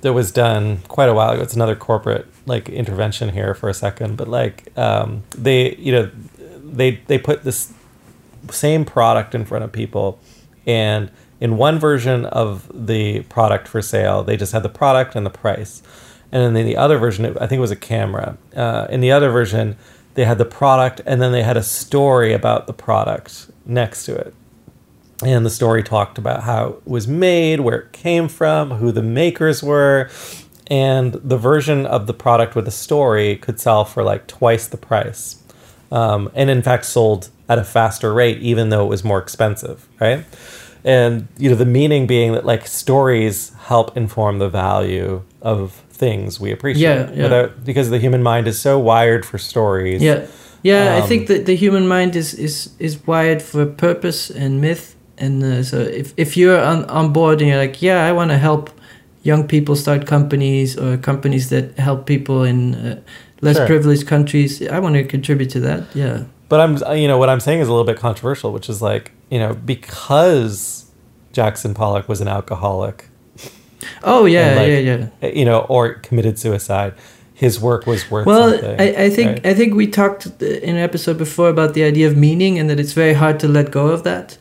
[0.01, 1.41] that was done quite a while ago.
[1.41, 6.11] It's another corporate like intervention here for a second, but like um, they, you know,
[6.63, 7.73] they they put this
[8.51, 10.19] same product in front of people,
[10.65, 15.25] and in one version of the product for sale, they just had the product and
[15.25, 15.81] the price,
[16.31, 18.37] and then the other version, I think it was a camera.
[18.55, 19.77] Uh, in the other version,
[20.15, 24.15] they had the product, and then they had a story about the product next to
[24.15, 24.33] it.
[25.23, 29.01] And the story talked about how it was made, where it came from, who the
[29.01, 30.09] makers were,
[30.67, 34.77] and the version of the product with a story could sell for like twice the
[34.77, 35.37] price,
[35.91, 39.87] um, and in fact sold at a faster rate, even though it was more expensive,
[40.01, 40.25] right?
[40.83, 46.39] And you know the meaning being that like stories help inform the value of things
[46.39, 47.23] we appreciate, Yeah, yeah.
[47.23, 50.01] Without, because the human mind is so wired for stories.
[50.01, 50.25] Yeah,
[50.61, 50.95] yeah.
[50.95, 54.94] I Um, think that the human mind is is is wired for purpose and myth,
[55.17, 58.31] and uh, so if if you're on on board and you're like, yeah, I want
[58.31, 58.69] to help
[59.23, 62.99] young people start companies or companies that help people in uh,
[63.41, 63.65] less Sure.
[63.67, 65.83] privileged countries, I want to contribute to that.
[65.95, 68.81] Yeah, But I'm, you know, what I'm saying is a little bit controversial, which is
[68.81, 70.85] like, you know, because
[71.33, 73.05] Jackson Pollock was an alcoholic,
[74.03, 75.29] Oh yeah, like, yeah, yeah.
[75.29, 76.93] you know, or committed suicide,
[77.33, 78.79] his work was worth Well, something.
[78.79, 79.45] I, I think right?
[79.47, 82.69] I think we talked uh, in an episode before about the idea of meaning and
[82.69, 84.37] that it's very hard to let go of that.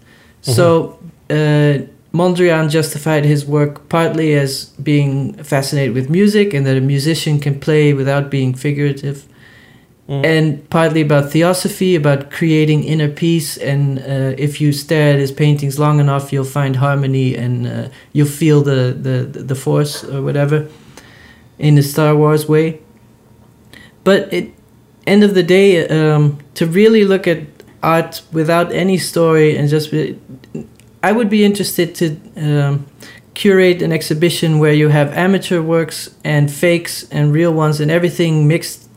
[0.53, 0.99] So
[1.31, 1.79] uh,
[2.13, 7.59] Mondrian justified his work partly as being fascinated with music and that a musician can
[7.59, 9.27] play without being figurative,
[10.07, 10.23] Mm.
[10.27, 13.57] and partly about theosophy, about creating inner peace.
[13.57, 17.89] And uh, if you stare at his paintings long enough, you'll find harmony and uh,
[18.13, 20.69] you'll feel the, the, the force or whatever
[21.59, 22.81] in the Star Wars way.
[24.05, 24.53] But it
[25.07, 27.39] end of the day, um, to really look at
[27.85, 30.19] art without any story and just, be,
[31.03, 32.07] I would be interested to
[32.37, 32.87] um,
[33.35, 38.49] curate an exhibition where you have amateur works and fakes and real ones and everything
[38.49, 38.89] mixed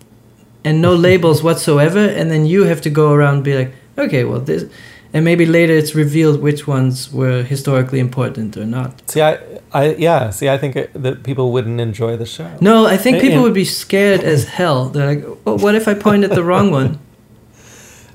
[0.64, 4.24] and no labels whatsoever, and then you have to go around and be like, okay,
[4.24, 4.66] well this
[5.14, 9.10] and maybe later it's revealed which ones were historically important or not.
[9.10, 9.40] See, I,
[9.72, 10.30] I, yeah.
[10.30, 12.50] See, I think it, that people wouldn't enjoy the show.
[12.62, 14.90] No, I think people would be scared as hell.
[14.90, 17.00] They're like, well, "What if I point at the wrong one?"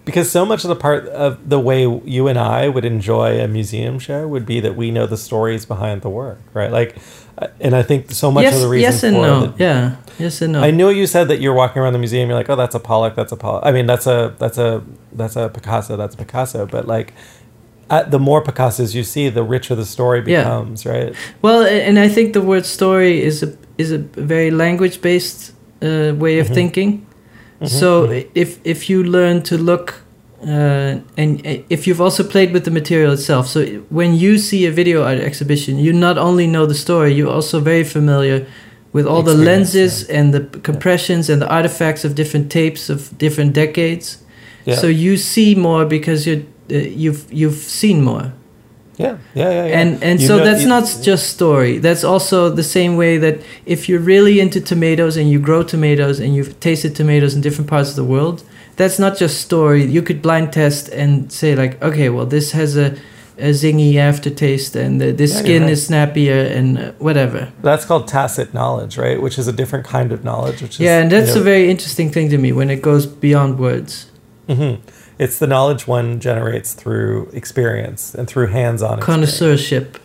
[0.05, 3.47] because so much of the part of the way you and I would enjoy a
[3.49, 6.73] museum show would be that we know the stories behind the work, right?
[6.73, 6.97] Like,
[7.39, 9.47] uh, and I think so much yes, of the reason yes and for no.
[9.47, 10.63] the- Yeah, yes and no.
[10.63, 12.29] I know you said that you're walking around the museum.
[12.29, 13.15] You're like, oh, that's a Pollock.
[13.15, 13.63] That's a Pollock.
[13.65, 14.83] I mean, that's a that's a
[15.13, 15.97] that's a Picasso.
[15.97, 16.67] That's a Picasso.
[16.67, 17.15] But like,
[18.09, 20.43] the more Picassos you see, the richer the story Yeah.
[20.43, 21.15] becomes, right?
[21.43, 26.13] Well, and I think the word story is a is a very language based uh,
[26.17, 26.55] way of Mhm.
[26.55, 27.07] thinking.
[27.63, 28.27] Mhm, So mhm.
[28.35, 29.95] if if you learn to look,
[30.43, 33.61] uh, and uh, if you've also played with the material itself, so
[33.91, 37.61] when you see a video art exhibition, you not only know the story, you're also
[37.61, 38.47] very familiar
[38.93, 43.55] with all the lenses and the compressions and the artifacts of different tapes of different
[43.55, 44.19] decades.
[44.67, 48.33] yeah, So you see more because you uh, you've you've seen more
[48.99, 49.81] yeah, yeah, yeah, yeah.
[49.81, 53.19] and and You so know- that's you- not just story that's also the same way
[53.19, 53.37] that
[53.67, 57.69] if you're really into tomatoes and you grow tomatoes and you've tasted tomatoes in different
[57.71, 58.43] parts of the world
[58.77, 62.77] that's not just story you could blind test and say like okay well this has
[62.77, 62.87] a,
[63.39, 65.73] a zingy aftertaste and this Yeah, skin right.
[65.73, 69.21] is snappier and uh, whatever That's called tacit knowledge, right?
[69.23, 70.61] Which is a different kind of knowledge.
[70.63, 72.83] Which is yeah and that's you know, a very interesting thing to me when it
[72.83, 73.93] goes beyond words
[74.49, 74.79] mhm.
[75.25, 79.31] It's the knowledge one generates through experience and through hands-on experience.
[79.39, 79.99] connoisseurship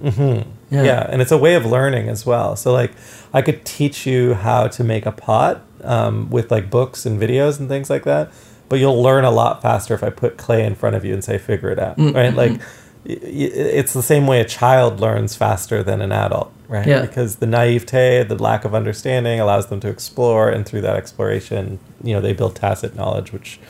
[0.00, 0.40] hmm
[0.70, 0.82] yeah.
[0.84, 1.06] Yeah.
[1.10, 2.56] and it's a way of learning as well.
[2.56, 2.92] So like,
[3.34, 7.58] I could teach you how to make a pot um, with like books and videos
[7.60, 8.32] and things like that,
[8.68, 11.22] but you'll learn a lot faster if I put clay in front of you and
[11.22, 12.32] say figure it out, Mm, right?
[12.32, 12.52] mm, Like,
[13.04, 13.18] y-
[13.80, 16.86] it's the same way a child learns faster than an adult, right?
[16.86, 17.02] Yeah.
[17.02, 21.78] Because the naivete, the lack of understanding, allows them to explore, and through that exploration,
[22.02, 23.60] you know, they build tacit knowledge, which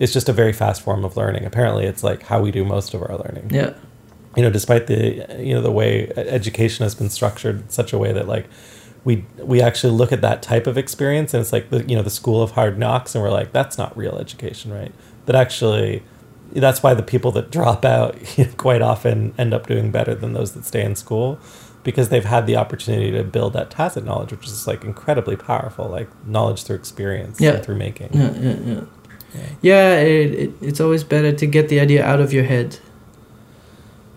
[0.00, 1.44] is just a very fast form of learning.
[1.44, 3.50] Apparently, it's like how we do most of our learning.
[3.52, 3.74] Yeah.
[4.36, 7.98] You know despite the you know the way education has been structured in such a
[7.98, 8.46] way that like
[9.04, 12.02] we we actually look at that type of experience and it's like the you know
[12.02, 14.92] the school of hard knocks and we're like that's not real education right?
[15.26, 16.02] But actually
[16.52, 20.14] that's why the people that drop out you know, quite often end up doing better
[20.14, 21.38] than those that stay in school
[21.82, 25.88] because they've had the opportunity to build that tacit knowledge which is like incredibly powerful
[25.88, 27.52] like knowledge through experience Yeah.
[27.54, 28.10] and through making.
[28.12, 28.80] Yeah yeah yeah
[29.62, 32.78] yeah it, it, it's always better to get the idea out of your head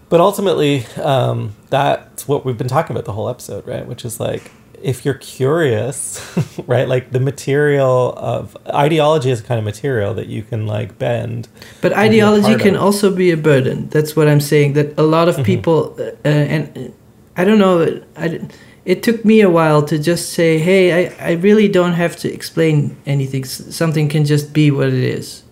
[0.10, 3.84] But ultimately, um, that's what we've been talking about the whole episode, right?
[3.88, 6.22] Which is like, if you're curious,
[6.68, 6.88] right?
[6.88, 11.48] Like the material of ideology is a kind of material that you can like bend.
[11.82, 12.84] But and be a ideology can of.
[12.84, 13.90] also be a burden.
[13.90, 14.74] That's what I'm saying.
[14.74, 15.46] That a lot of Mhm.
[15.46, 17.82] people, uh, and uh, I don't know,
[18.16, 18.40] I,
[18.86, 22.34] it took me a while to just say, hey, I, I really don't have to
[22.34, 23.44] explain anything.
[23.44, 25.44] S- Something can just be what it is.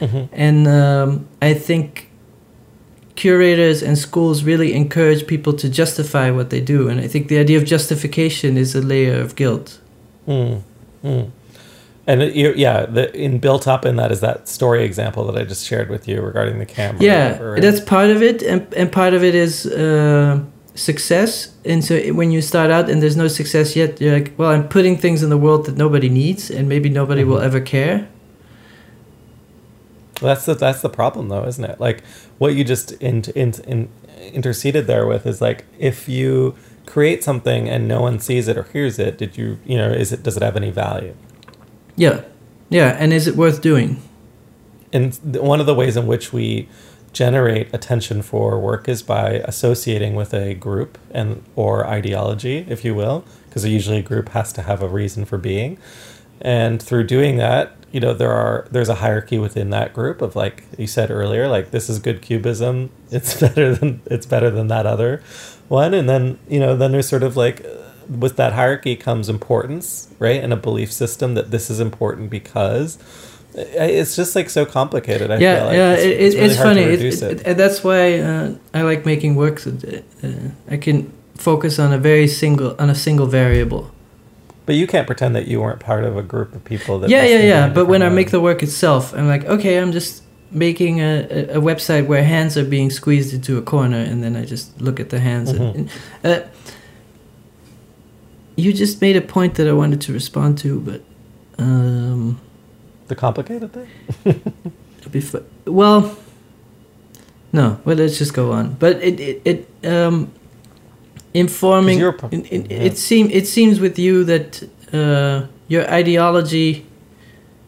[0.00, 0.28] Mhm.
[0.32, 2.08] And um, I think
[3.16, 6.88] curators and schools really encourage people to justify what they do.
[6.88, 9.80] And I think the idea of justification is a layer of guilt.
[10.28, 10.62] Mm,
[11.04, 11.30] mm.
[12.06, 15.36] And it, you- yeah, the, in built up in that is that story example that
[15.40, 17.02] I just shared with you regarding the camera.
[17.02, 20.38] yeah that's part of it and, and part of it is uh,
[20.78, 21.30] success
[21.64, 24.66] and so when you start out and there's no success yet you're like well i'm
[24.68, 27.46] putting things in the world that nobody needs and maybe nobody will Mhm.
[27.48, 28.06] ever care
[30.20, 31.78] That's the that's the problem though, isn't it?
[31.80, 32.02] Like
[32.38, 33.88] what you just in, in, in,
[34.32, 36.54] interceded there with is like if you
[36.86, 40.10] create something and no one sees it or hears it, did you you know is
[40.12, 41.14] it does it have any value?
[41.96, 42.22] yeah
[42.68, 43.96] yeah and is it worth doing
[44.92, 46.68] And one of the ways in which we
[47.18, 52.94] generate attention for work is by associating with a group and or ideology, if you
[52.94, 55.76] will, because usually a group has to have a reason for being.
[56.40, 60.36] And through doing that, you know, there are there's a hierarchy within that group of
[60.36, 64.68] like you said earlier, like this is good cubism, it's better than it's better than
[64.68, 65.20] that other
[65.66, 67.70] one, and then you know then there's sort of like uh,
[68.08, 72.96] with that hierarchy comes importance, right, and a belief system that this is important because
[73.60, 75.30] it's just like so complicated.
[75.30, 78.18] I yeah feel like yeah it's, it, it's, really it's funny It- it- that's why
[78.20, 79.72] uh, i like making works uh,
[80.22, 80.28] uh,
[80.74, 83.90] i can focus on a very single on a single variable
[84.66, 87.10] But you can't pretend that you weren't part of a group of people that.
[87.10, 90.22] yeah yeah yeah but when i make the work itself i'm like okay i'm just
[90.50, 91.12] making a,
[91.58, 94.98] a, website where hands are being squeezed into a corner and then i just look
[95.00, 95.74] at the hands Mhm.
[95.74, 95.90] and,
[96.24, 96.40] uh,
[98.56, 101.00] you just made a point that i wanted to respond to but
[101.58, 102.40] um,
[103.08, 103.88] The complicated thing.
[104.98, 105.22] It'll be
[105.66, 106.16] well.
[107.52, 108.74] No, well, let's just go on.
[108.74, 110.30] But it it, it um,
[111.32, 111.98] informing.
[112.00, 112.78] pro- it, it, yeah.
[112.78, 116.84] it seem it seems with you that uh, your ideology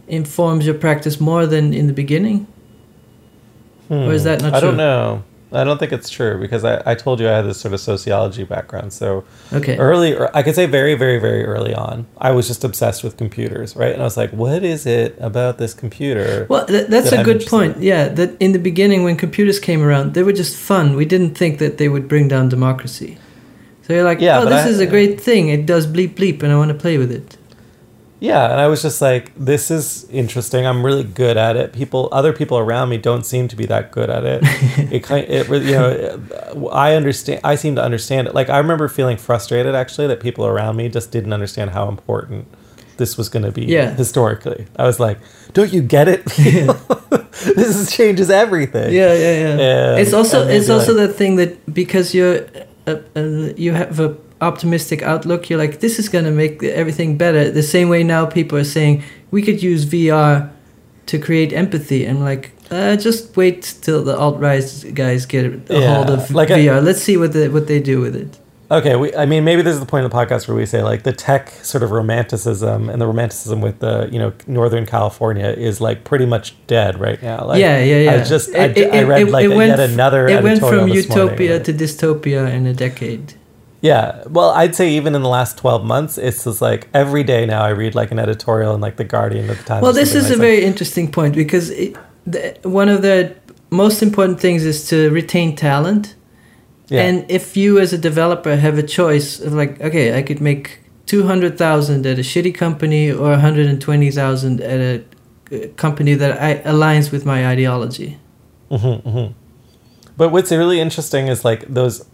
[0.09, 2.47] informs your practice more than in the beginning.
[3.89, 3.95] hmm.
[3.95, 4.57] Or is that not Hmm.
[4.57, 4.77] I don't true?
[4.77, 5.23] know.
[5.53, 7.81] I don't think it's true because I, I told you I had this sort of
[7.81, 8.93] sociology background.
[8.93, 9.77] So Okay.
[9.79, 13.17] early, or I could say very, very, very early on, I was just obsessed with
[13.17, 13.93] computers, right?
[13.93, 16.47] And I was like, what is it about this computer?
[16.49, 17.77] Well, th- that's that a I'm good point.
[17.79, 17.83] in.
[17.83, 20.95] Yeah, that in the beginning when computers came around, they were just fun.
[20.95, 23.19] We didn't think that they would bring down democracy.
[23.83, 25.49] So you're like, Yeah, oh, this I- is a great thing.
[25.49, 27.37] It does bleep bleep, and I want to play with it.
[28.21, 30.67] Yeah, and I was just like, this is interesting.
[30.67, 31.73] I'm really good at it.
[31.73, 34.41] People, other people around me don't seem to be that good at it.
[34.93, 37.41] it kind, it you know, I understand.
[37.45, 38.35] I seem to understand it.
[38.35, 42.47] Like I remember feeling frustrated actually that people around me just didn't understand how important
[42.99, 43.95] this was going to be Yeah.
[43.95, 44.67] historically.
[44.77, 45.19] I was like,
[45.55, 46.23] don't you get it?
[47.41, 48.93] this is, changes everything.
[48.93, 49.91] Yeah, yeah, yeah.
[49.93, 52.47] And- it's also it's also like- that thing that because you're
[52.87, 53.21] uh, uh,
[53.57, 57.51] you have a optimistic outlook, you're like this is gonna make everything better.
[57.51, 60.51] The same way now people are saying we could use VR
[61.07, 62.05] to create empathy.
[62.05, 64.65] and like, uh, just wait till the alt right
[64.95, 66.81] guys get a Yeah, hold of like I- VR.
[66.83, 68.39] Let's see what the, what they do with it.
[68.73, 70.81] Okay, we, I mean, maybe this is the point of the podcast where we say
[70.81, 75.47] like the tech sort of romanticism and the romanticism with the you know Northern California
[75.49, 77.45] is like pretty much dead right now.
[77.47, 78.13] Like, yeah, yeah, yeah.
[78.13, 80.29] I just I, It- it- I read it- like it a- went yet another.
[80.29, 81.63] It went from utopia morning.
[81.65, 83.35] to dystopia in a decade.
[83.83, 87.47] Yeah, well, I'd say even in the last twelve months, it's just like every day
[87.47, 89.83] now I read like an editorial in like the Guardian at the time.
[89.83, 93.35] Well, this is a very interesting point because it, the, one of the
[93.71, 96.15] most important things is to retain talent.
[96.89, 97.03] Yeah.
[97.03, 100.81] And if you as a developer have a choice of like, okay, I could make
[101.07, 105.05] 200,000 at a shitty company or 120,000 at a
[105.53, 108.19] uh, company that I, aligns with my ideology.
[108.71, 109.33] Mm-hmm, mm-hmm.
[110.17, 112.05] But what's really interesting is like those,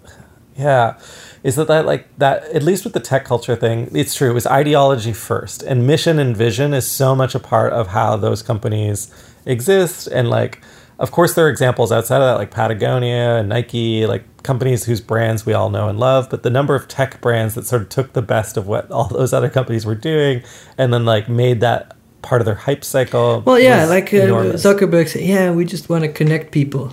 [0.57, 0.99] yeah,
[1.47, 4.31] is that that like that at least with the tech culture thing, it's true.
[4.31, 8.17] It was ideology first, and mission and vision is so much a part of how
[8.17, 10.09] those companies exist.
[10.09, 10.61] And like,
[10.99, 15.01] of course, there are examples outside of that, like Patagonia and Nike, like companies whose
[15.01, 16.29] brands we all know and love.
[16.29, 19.07] But the number of tech brands that sort of took the best of what all
[19.07, 20.43] those other companies were doing,
[20.77, 23.45] and then like made that part of their hype cycle.
[23.47, 24.59] Well, yeah, like uh.
[24.59, 26.93] Zuckerberg said, yeah, we just want to connect people.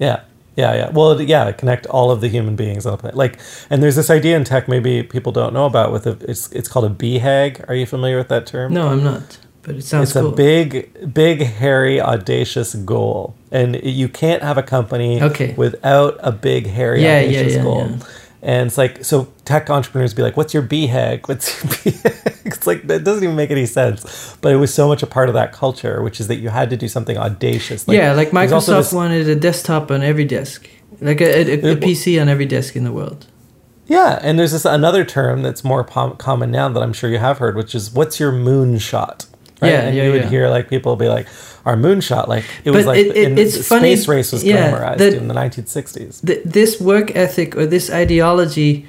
[0.00, 0.22] Yeah.
[0.56, 0.90] Yeah, yeah.
[0.90, 3.16] Well, yeah, connect all of the human beings on the planet.
[3.16, 3.38] Like,
[3.70, 6.68] and there's this idea in tech maybe people don't know about with a, it's it's
[6.68, 7.68] called a BHAG.
[7.68, 8.72] Are you familiar with that term?
[8.72, 10.32] No, I'm not, but it sounds it's cool.
[10.32, 15.52] a big, big, hairy, audacious goal, and you can't have a company Okay.
[15.58, 17.86] without a big, hairy, Yeah, yeah, audacious yeah, goal.
[17.90, 17.96] yeah.
[18.42, 21.28] And it's like, so tech entrepreneurs be like, "What's your BHAG?
[21.28, 24.36] What's your BHAG?" It's like that doesn't even make any sense.
[24.40, 26.70] But it was so much a part of that culture, which is that you had
[26.70, 27.86] to do something audacious.
[27.88, 30.68] yeah, like Microsoft this- wanted a desktop on every desk,
[31.00, 33.26] like a, a, a, a PC on every desk in the world.
[33.88, 37.18] Yeah, and there's this another term that's more pom- common now that I'm sure you
[37.18, 39.26] have heard, which is what's your moonshot?
[39.62, 40.28] Yeah, and yeah, you would yeah.
[40.28, 41.28] hear like people be like,
[41.66, 44.32] our moonshot, like it was But like it- it- in, it's the funny- space race
[44.32, 46.20] was yeah, glamorized that- in the 1960s.
[46.24, 48.86] Th- this work ethic or this ideology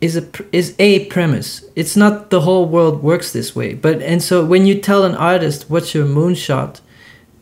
[0.00, 1.50] is a is a premise.
[1.76, 3.74] It's not the whole world works this way.
[3.74, 6.80] But and so when you tell an artist what's your moonshot,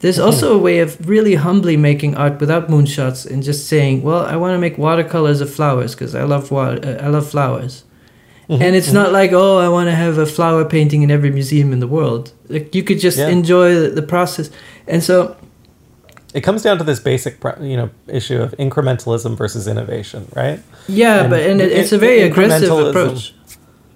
[0.01, 4.23] there's also a way of really humbly making art without moonshots and just saying, well,
[4.33, 7.85] I want to make watercolors of flowers because I love wa- uh, I love flowers.
[8.49, 11.31] Mm-hmm, And it's not like, oh, I want to have a flower painting in every
[11.31, 12.33] museum in the world.
[12.49, 13.29] Like you could just Yeah.
[13.29, 14.51] enjoy the, the process.
[14.87, 15.37] And so
[16.35, 20.61] It comes down to this basic, you know, issue of incrementalism versus innovation, right?
[20.87, 23.35] yeah, And but and it, it's a very aggressive approach.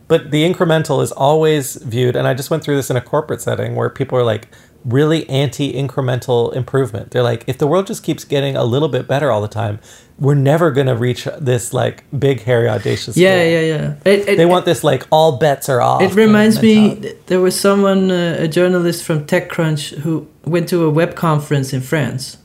[0.08, 3.40] But the incremental is always viewed, and I just went through this in a corporate
[3.40, 4.48] setting where people are like
[4.84, 7.10] really anti incremental improvement.
[7.10, 9.78] They're like, if the world just keeps getting a little bit better all the time,
[10.18, 13.52] we're never going to reach this like big, hairy, audacious Yeah, goal.
[13.52, 13.94] yeah, yeah.
[14.04, 16.02] It, it, They want this like all bets are off.
[16.02, 16.94] It reminds me,
[17.26, 21.80] there was someone, uh, a journalist from TechCrunch, who went to a web conference in
[21.80, 22.38] France.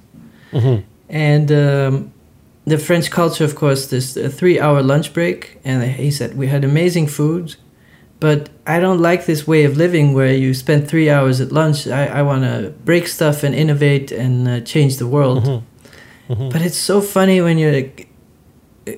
[0.52, 0.84] Mhm.
[1.10, 2.12] And um,
[2.66, 5.60] the French culture, of course, this three hour lunch break.
[5.64, 7.56] And he said, We had amazing food,
[8.20, 11.88] but I don't like this way of living where you spend three hours at lunch.
[11.88, 15.44] I, I want to break stuff and innovate and uh, change the world.
[15.44, 15.62] Mhm.
[16.30, 16.52] Mhm.
[16.52, 18.08] But it's so funny when you're like,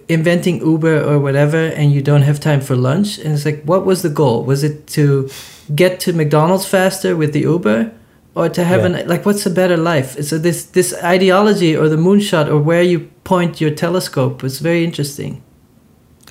[0.07, 3.17] inventing Uber or whatever and you don't have time for lunch.
[3.17, 4.43] And it's like, what was the goal?
[4.43, 5.29] Was it to
[5.75, 7.91] get to McDonald's faster with the Uber?
[8.35, 8.99] Or to have Yeah.
[8.99, 10.21] an like what's a better life?
[10.23, 14.83] So this this ideology or the moonshot or where you point your telescope was very
[14.83, 15.41] interesting.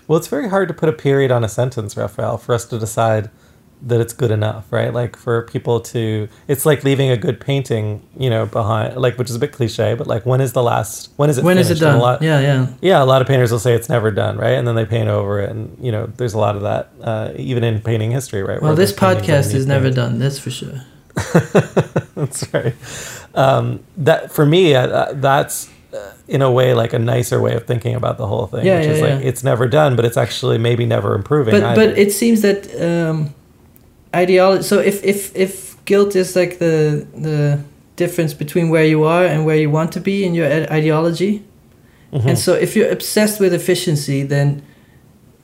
[0.08, 2.78] Well, it's very hard to put a period on a sentence, Raphael, for us to
[2.78, 3.30] decide
[3.82, 4.92] that it's good enough, right?
[4.92, 9.30] Like for people to, it's like leaving a good painting, you know, behind, like which
[9.30, 11.10] is a bit cliche, but like when is the last?
[11.16, 11.44] When is it?
[11.44, 11.96] When is it done?
[11.96, 12.66] A lot, yeah, yeah.
[12.80, 14.54] yeah, a lot of painters will say it's never done, right?
[14.54, 17.32] And then they paint over it, and you know, there's a lot of that, uh,
[17.36, 18.60] even in painting history, right?
[18.60, 19.96] Well, this podcast is never paint.
[19.96, 20.18] done.
[20.18, 20.84] That's for sure.
[22.14, 22.74] that's right.
[23.34, 25.72] Um, that for me, uh, that's uh,
[26.28, 28.86] in a way like a nicer way of thinking about the whole thing, Yeah, which
[28.88, 29.28] yeah, is like yeah.
[29.28, 31.52] it's never done, but it's actually maybe never improving.
[31.54, 31.88] But either.
[31.90, 33.34] but it seems that um,
[34.14, 34.62] ideology.
[34.62, 37.58] So if if if guilt is like the the
[37.96, 41.42] difference between where you are and where you want to be in your ide- ideology,
[42.12, 42.26] Mhm.
[42.28, 44.62] and so if you're obsessed with efficiency, then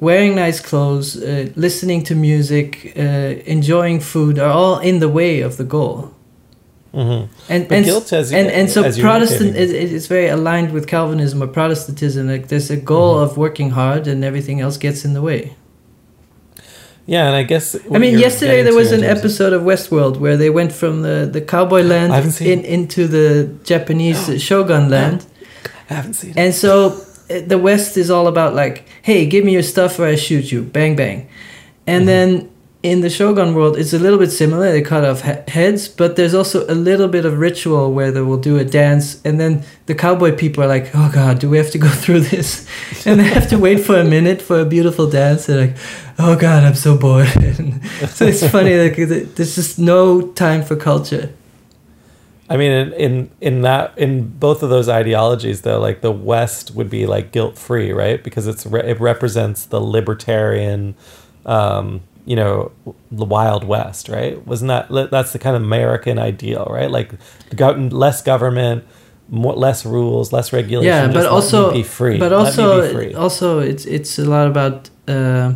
[0.01, 3.03] wearing nice clothes, uh, listening to music, uh,
[3.47, 6.11] enjoying food are all in the way of the goal.
[6.95, 7.29] Mhm.
[7.49, 11.43] And and guilt, as you- and, and so Protestant is is very aligned with Calvinism
[11.43, 12.29] or Protestantism.
[12.29, 13.31] Like there's a goal Mm-hmm.
[13.31, 15.41] of working hard, and everything else gets in the way.
[17.07, 19.53] yeah, and I guess I mean, yesterday there was an episode.
[19.53, 24.41] of Westworld where they went from the, the cowboy land seen in, into the Japanese
[24.47, 25.27] shogun land.
[25.91, 26.37] I haven't seen it.
[26.39, 26.73] And so
[27.31, 30.51] uh, the West is all about like, hey, give me your stuff or I shoot
[30.53, 31.29] you, bang bang.
[31.87, 32.07] And Mhm.
[32.07, 32.49] then
[32.85, 34.71] in the shogun world, it's a little bit similar.
[34.71, 38.21] They cut off he- heads, but there's also a little bit of ritual where they
[38.21, 41.57] will do a dance, and then the cowboy people are like, oh god, do we
[41.57, 42.69] have to go through this?
[43.07, 45.47] And they have to wait for a minute for a beautiful dance.
[45.47, 45.77] They're like,
[46.19, 47.29] oh god, I'm so bored.
[48.09, 51.33] so it's funny, like there's just no time for culture.
[52.51, 56.75] I mean, in, in in that in both of those ideologies, though, like the West
[56.75, 58.23] would be like guilt free, right?
[58.23, 60.95] Because it's re- it represents the libertarian,
[61.47, 62.71] um, you know,
[63.11, 64.35] the Wild West, right?
[64.47, 66.91] Wasn't that that's the kind of American ideal, right?
[66.91, 67.13] Like
[67.93, 68.85] less government,
[69.29, 71.11] more, less rules, less regulation.
[71.11, 72.19] yeah but also be free.
[72.19, 73.15] but also free.
[73.15, 75.53] also it's it's a lot about uh,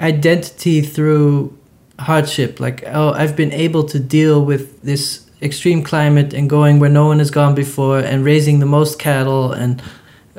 [0.00, 1.56] identity through
[1.98, 6.90] hardship like oh i've been able to deal with this extreme climate and going where
[6.90, 9.80] no one has gone before and raising the most cattle and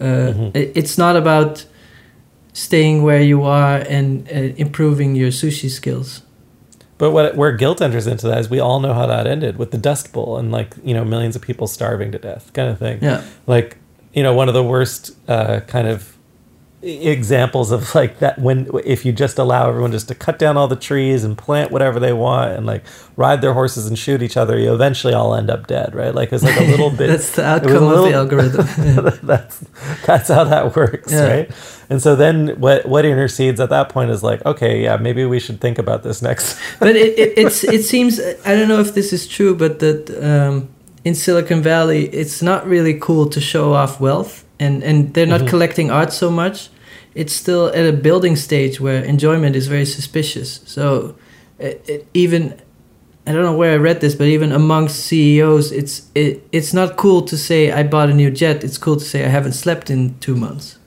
[0.01, 0.55] uh, Mhm.
[0.55, 1.65] it- it's not about
[2.53, 6.21] staying where you are and uh, improving your sushi skills
[6.97, 9.71] But what where guilt enters into that is we all know how that ended with
[9.71, 12.77] the Dust Bowl and like you know millions of people starving to death, kind of
[12.79, 12.99] thing.
[13.01, 13.77] yeah like
[14.13, 16.12] you know one of the worst uh, kind of
[16.83, 20.67] examples of like that when if you just allow everyone just to cut down all
[20.67, 22.83] the trees and plant whatever they want and like
[23.15, 26.33] ride their horses and shoot each other you eventually all end up dead right like
[26.33, 28.67] it's like a little bit that's the it was a outcome of little- the algorithm
[28.85, 29.17] Yeah.
[29.23, 29.59] that's
[30.05, 31.25] that's how that works Yeah.
[31.27, 31.51] right
[31.89, 35.39] and so then what what intercedes at that point is like okay yeah maybe we
[35.39, 38.93] should think about this next but it, it it's it seems I don't know if
[38.93, 40.67] this is true, but that um,
[41.05, 45.41] in Silicon Valley, it's not really cool to show off wealth, and and they're not
[45.41, 45.49] Mhm.
[45.49, 46.69] collecting art so much.
[47.15, 50.61] It's still at a building stage where enjoyment is very suspicious.
[50.65, 51.15] So
[51.59, 52.59] it, it, even
[53.25, 56.97] I don't know where I read this, but even amongst CEOs, it's it, it's not
[56.97, 58.63] cool to say I bought a new jet.
[58.63, 60.77] It's cool to say I haven't slept in two months.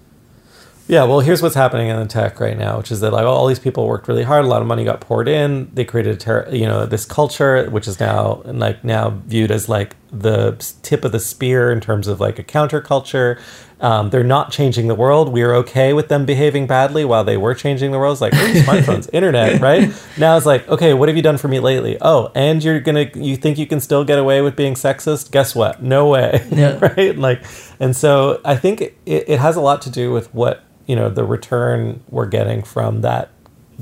[0.88, 3.58] Yeah, well, here's what's happening in tech right now, which is that like all these
[3.58, 5.68] people worked really hard, a lot of money got poured in.
[5.74, 9.68] They created a ter- you know this culture, which is now like now viewed as
[9.68, 13.40] like the tip of the spear in terms of like a counterculture.
[13.78, 15.30] Um, they're not changing the world.
[15.30, 18.14] We are okay with them behaving badly while they were changing the world.
[18.14, 19.92] It's like oh, smartphones, internet, right?
[20.16, 21.98] Now it's like okay, what have you done for me lately?
[22.00, 25.30] Oh, and you're gonna you think you can still get away with being sexist?
[25.30, 25.82] Guess what?
[25.82, 26.78] No way, Yeah.
[26.96, 27.16] right?
[27.16, 27.44] Like,
[27.78, 31.10] and so I think it, it has a lot to do with what you know
[31.10, 33.30] the return we're getting from that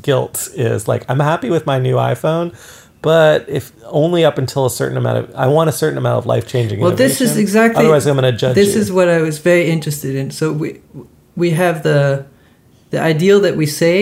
[0.02, 2.52] guilt is like i'm happy with my new iphone
[3.10, 3.64] but if
[4.02, 6.78] only up until a certain amount of i want a certain amount of life changing
[6.80, 8.80] Well, this is exactly- otherwise i'm going to judge this you.
[8.82, 10.26] is what I was very interested in.
[10.38, 10.68] So we
[11.42, 12.00] we have the
[12.92, 13.96] the ideal that we say,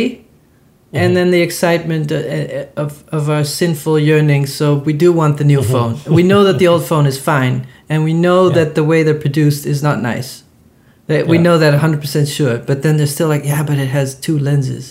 [0.93, 1.01] Mhm.
[1.03, 4.49] and then the excitement uh, uh, of of our sinful yearnings.
[4.61, 5.73] So we do want the new Mhm.
[5.73, 5.93] phone.
[6.19, 7.57] We know that the old phone is fine,
[7.91, 8.55] and we know Yeah.
[8.59, 10.31] that the way they're produced is not nice.
[11.09, 11.43] That we Yeah.
[11.47, 14.85] know that 100% sure, but then they're still like, yeah, but it has two lenses.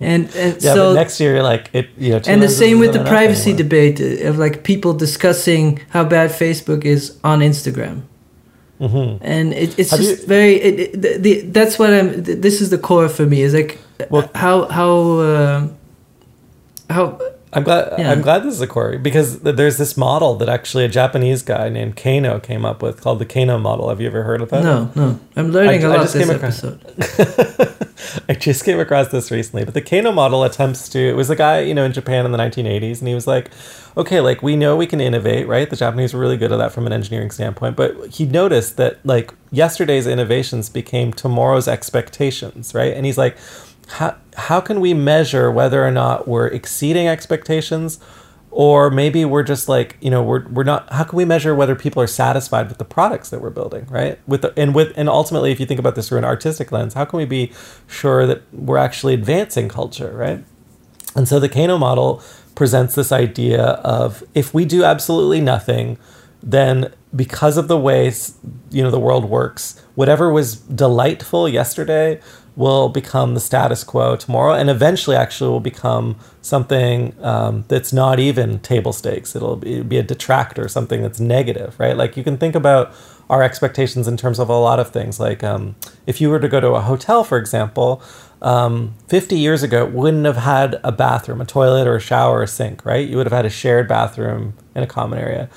[0.00, 3.04] And and yeah so next year like it you know and the same with the
[3.04, 3.62] privacy anymore.
[3.64, 8.02] debate uh, of like people discussing how bad Facebook is on Instagram
[8.80, 9.18] Mhm.
[9.22, 12.38] and it, it's Have just you- very it, it, the, the, that's what i'm th-
[12.38, 13.76] this is the core for me is like
[14.10, 14.90] Well- how how
[15.30, 15.74] um
[16.88, 17.18] how
[17.58, 17.98] I'm glad.
[17.98, 18.10] Yeah.
[18.12, 21.68] I'm glad this is a query because there's this model that actually a Japanese guy
[21.68, 23.88] named Kano came up with called the Kano model.
[23.90, 24.62] Have you ever heard of that?
[24.64, 27.74] no no i'm learning I- a I lot just this came across- episode
[28.28, 30.98] I just came across this recently, but the Kano model attempts to.
[30.98, 33.50] It was a guy, you know, in Japan in the 1980s, and he was like,
[33.96, 35.68] "Okay, like we know we can innovate, right?
[35.68, 39.04] The Japanese were really good at that from an engineering standpoint, but he noticed that
[39.04, 42.92] like yesterday's innovations became tomorrow's expectations, right?
[42.94, 43.36] And he's like."
[43.88, 47.98] How how can we measure whether or not we're exceeding expectations?
[48.50, 51.74] Or maybe we're just like you know we're, we're not how can we measure whether
[51.74, 54.18] people are satisfied with the products that we're building right?
[54.26, 56.94] With the, and with and ultimately if you think about this through an artistic lens
[56.94, 57.52] how can we be
[57.86, 60.44] sure that we're actually advancing culture right?
[61.14, 62.22] And so the kano model
[62.54, 65.98] presents this idea of if we do absolutely nothing
[66.42, 68.36] then because of the ways
[68.70, 72.20] you know the world works whatever was delightful yesterday
[72.58, 78.18] will become the status quo tomorrow and eventually actually will become something um, that's not
[78.18, 79.36] even table stakes.
[79.36, 81.96] It'll be, a detractor something that's negative right?
[81.96, 82.92] Like you can think about
[83.30, 85.20] our expectations in terms of a lot of things.
[85.20, 88.02] Like um, if you were to go to a hotel for example
[88.42, 92.40] um, 50 years ago it wouldn't have had a bathroom a toilet or a shower
[92.40, 93.08] or a sink right?
[93.08, 95.48] You would have had a shared bathroom in a common area.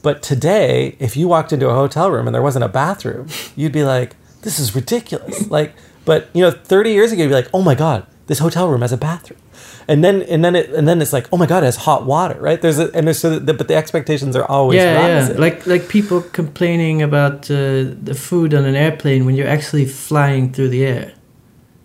[0.00, 3.72] But today if you walked into a hotel room and there wasn't a bathroom you'd
[3.72, 5.50] be like this is ridiculous.
[5.50, 5.74] Like
[6.06, 8.80] but you know, 30 years ago, you'd be like, oh my god, this hotel room
[8.80, 9.40] has a bathroom,
[9.86, 12.06] and then and then it and then it's like, oh my god, it has hot
[12.06, 12.62] water, right?
[12.62, 15.38] There's a, and there's so the, but the expectations are always yeah, yeah.
[15.38, 20.52] Like like people complaining about uh, the food on an airplane when you're actually flying
[20.52, 21.12] through the air.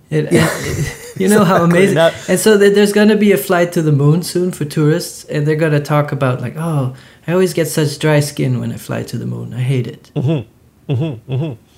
[0.09, 0.47] It, yeah.
[0.51, 1.97] it, you know how amazing.
[1.97, 5.47] and so there's going to be a flight to the moon soon for tourists, and
[5.47, 6.95] they're going to talk about like, oh,
[7.27, 9.53] I always get such dry skin when I fly to the moon.
[9.53, 10.11] I hate it.
[10.15, 10.93] Mm-hmm.
[10.93, 11.33] Mm-hmm.
[11.33, 11.70] Mm-hmm.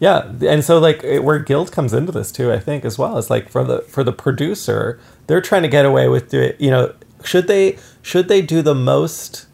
[0.00, 3.28] Yeah, and so like where guilt comes into this too, I think as well is
[3.28, 6.58] like for the for the producer, they're trying to get away with it.
[6.58, 9.46] You know, should they should they do the most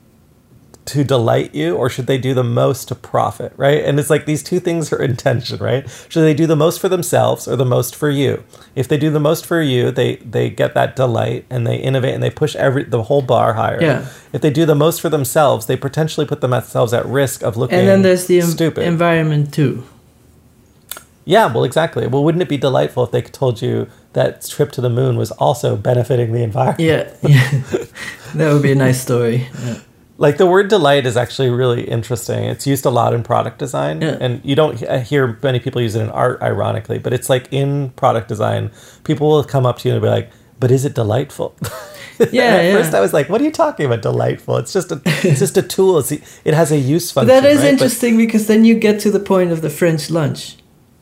[0.86, 3.82] to delight you or should they do the most to profit, right?
[3.84, 5.84] And it's like these two things are in tension, right?
[6.08, 8.44] Should they do the most for themselves or the most for you?
[8.76, 12.14] If they do the most for you, they they get that delight and they innovate
[12.14, 13.82] and they push every the whole bar higher.
[13.82, 14.06] Yeah.
[14.32, 17.80] If they do the most for themselves, they potentially put themselves at risk of looking
[17.80, 18.84] And then there's the stupid.
[18.84, 19.82] environment too
[21.26, 22.06] yeah, well, exactly.
[22.06, 25.32] Well, wouldn't it be delightful if they told you that trip to the moon was
[25.32, 26.78] also benefiting the environment?
[26.80, 27.50] Yeah, yeah.
[28.36, 29.48] that would be a nice story.
[29.64, 29.80] Yeah.
[30.18, 32.44] Like the word delight is actually really interesting.
[32.44, 34.16] It's used a lot in product design, yeah.
[34.20, 37.00] and you don't uh, hear many people use it in art, ironically.
[37.00, 38.70] But it's like in product design,
[39.02, 41.56] people will come up to you and be like, "But is it delightful?"
[42.18, 42.24] Yeah.
[42.24, 42.72] at yeah.
[42.72, 44.00] first, I was like, "What are you talking about?
[44.00, 44.56] Delightful?
[44.56, 45.98] It's just a, it's just a tool.
[45.98, 47.72] It's, it has a use function." But that is right?
[47.72, 50.56] interesting but, because then you get to the point of the French lunch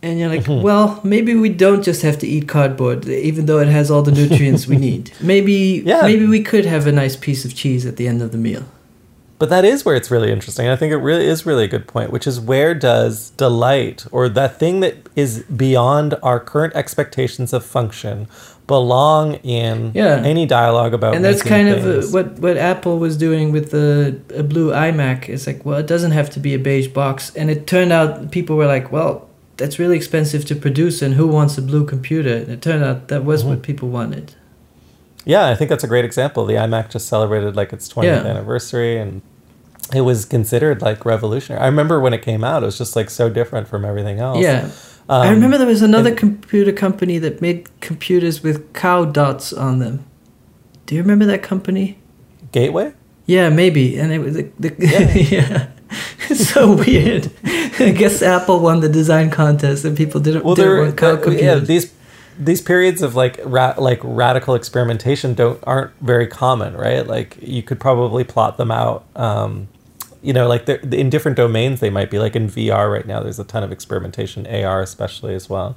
[0.05, 0.63] and you're like, mm-hmm.
[0.69, 4.13] well, maybe we don't just have to eat cardboard, even though it has all the
[4.13, 5.13] nutrients we need.
[5.21, 6.03] Maybe, yeah.
[6.03, 8.65] maybe we could have a nice piece of cheese at the end of the meal.
[9.39, 10.69] But that is where it's really interesting.
[10.69, 14.29] I think it really is really a good point, which is where does delight or
[14.29, 18.29] that thing that is beyond our current expectations of function
[18.67, 20.23] belong in yeah.
[20.25, 22.07] any dialogue about and that's kind things.
[22.07, 25.87] of what what apple was doing with the a blue imac it's like well it
[25.87, 29.29] doesn't have to be a beige box and it turned out people were like well
[29.57, 32.37] that's really expensive to produce and who wants a blue computer?
[32.37, 33.51] And it turned out that was mm-hmm.
[33.51, 34.35] what people wanted.
[35.25, 36.45] Yeah i think that's a great example.
[36.45, 38.25] The imac just celebrated like its 20th yeah.
[38.25, 39.23] anniversary and
[39.95, 41.63] it was considered like revolutionary.
[41.63, 44.41] I remember when it came out it was just like so different from everything else.
[44.41, 44.71] Yeah.
[45.09, 49.53] Um, i remember there was another and, computer company that made computers with cow dots
[49.53, 50.05] on them.
[50.87, 51.99] Do you remember that company?
[52.53, 52.93] Gateway?
[53.27, 53.99] Yeah maybe.
[53.99, 55.15] And it was the, the yeah.
[55.39, 55.69] yeah
[56.35, 57.31] so weird.
[57.45, 61.57] I guess Apple won the design contest and people didn't, well, didn't want uh, Yeah,
[61.57, 61.93] these
[62.39, 67.07] these periods of like ra- like radical experimentation don't aren't very common, right?
[67.07, 69.05] Like you could probably plot them out.
[69.15, 69.69] Um,
[70.23, 71.81] you know, like they're in different domains.
[71.81, 73.23] They might be like in VR right now.
[73.23, 75.77] There's a ton of experimentation, AR especially as well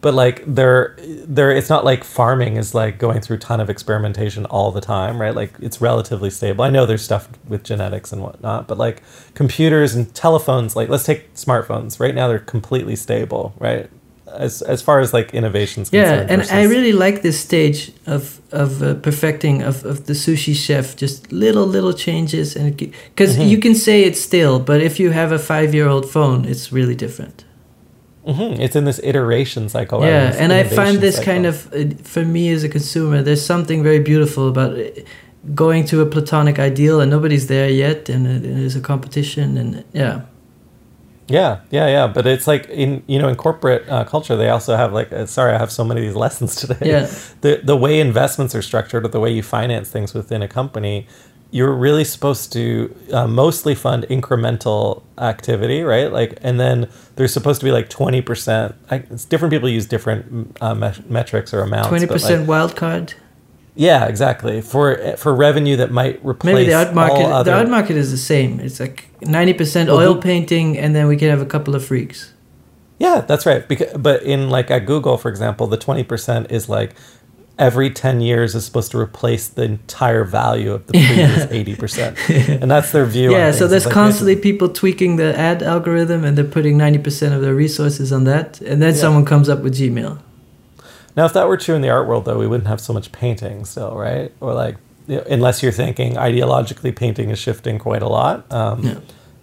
[0.00, 0.96] but like they're
[1.26, 4.80] they're it's not like farming is like going through a ton of experimentation all the
[4.80, 5.34] time right?
[5.34, 6.64] Like it's relatively stable.
[6.64, 9.02] I know there's stuff with genetics and whatnot but like
[9.34, 11.98] computers and telephones like let's take smartphones.
[11.98, 13.90] Right now they're completely stable right?
[14.28, 16.52] As as far as like innovations yeah and versus...
[16.52, 21.32] i really like this stage of of uh, perfecting of, of the sushi chef just
[21.32, 23.48] little little changes and because mm-hmm.
[23.48, 26.70] you can say it's still but if you have a five year old phone it's
[26.70, 27.46] really different
[28.28, 28.60] Mm-hmm.
[28.60, 30.04] It's in this iteration cycle.
[30.04, 31.32] Yeah, and I find this cycle.
[31.32, 34.90] kind of, uh, for me as a consumer, there's something very beautiful about uh,
[35.54, 40.22] going to a platonic ideal and nobody's there yet, and there's a competition, and yeah.
[41.28, 42.06] Yeah, yeah, yeah.
[42.06, 45.26] But it's like in you know in corporate uh, culture, they also have like uh,
[45.26, 46.78] sorry, I have so many of these lessons today.
[46.82, 47.10] Yeah.
[47.40, 51.06] The the way investments are structured, or the way you finance things within a company,
[51.50, 56.12] you're really supposed to uh, mostly fund incremental activity, right?
[56.12, 58.74] Like, and then there's supposed to be like 20%.
[58.90, 61.88] I, different people use different uh, me- metrics or amounts.
[61.88, 63.14] 20% like, wild card?
[63.74, 64.60] Yeah, exactly.
[64.60, 67.24] For for revenue that might replace Maybe the art market.
[67.24, 67.52] Other...
[67.52, 68.58] The art market is the same.
[68.58, 72.32] It's like 90% well, oil painting, and then we can have a couple of freaks.
[72.98, 73.66] Yeah, that's right.
[73.68, 76.94] Because, but in like at Google, for example, the twenty percent is like
[77.58, 82.16] every ten years is supposed to replace the entire value of the previous eighty percent,
[82.28, 83.32] and that's their view.
[83.32, 87.34] yeah, so there's It's like, constantly people tweaking the ad algorithm and they're putting 90%
[87.34, 88.60] of their resources on that.
[88.60, 89.00] And then Yeah.
[89.00, 90.18] someone comes up with Gmail.
[91.16, 93.10] Now, if that were true in the art world, though, we wouldn't have so much
[93.10, 94.30] painting still, right?
[94.40, 94.76] Or like,
[95.08, 98.44] unless you're thinking ideologically, painting is shifting quite a lot.
[98.52, 98.94] Um, Yeah.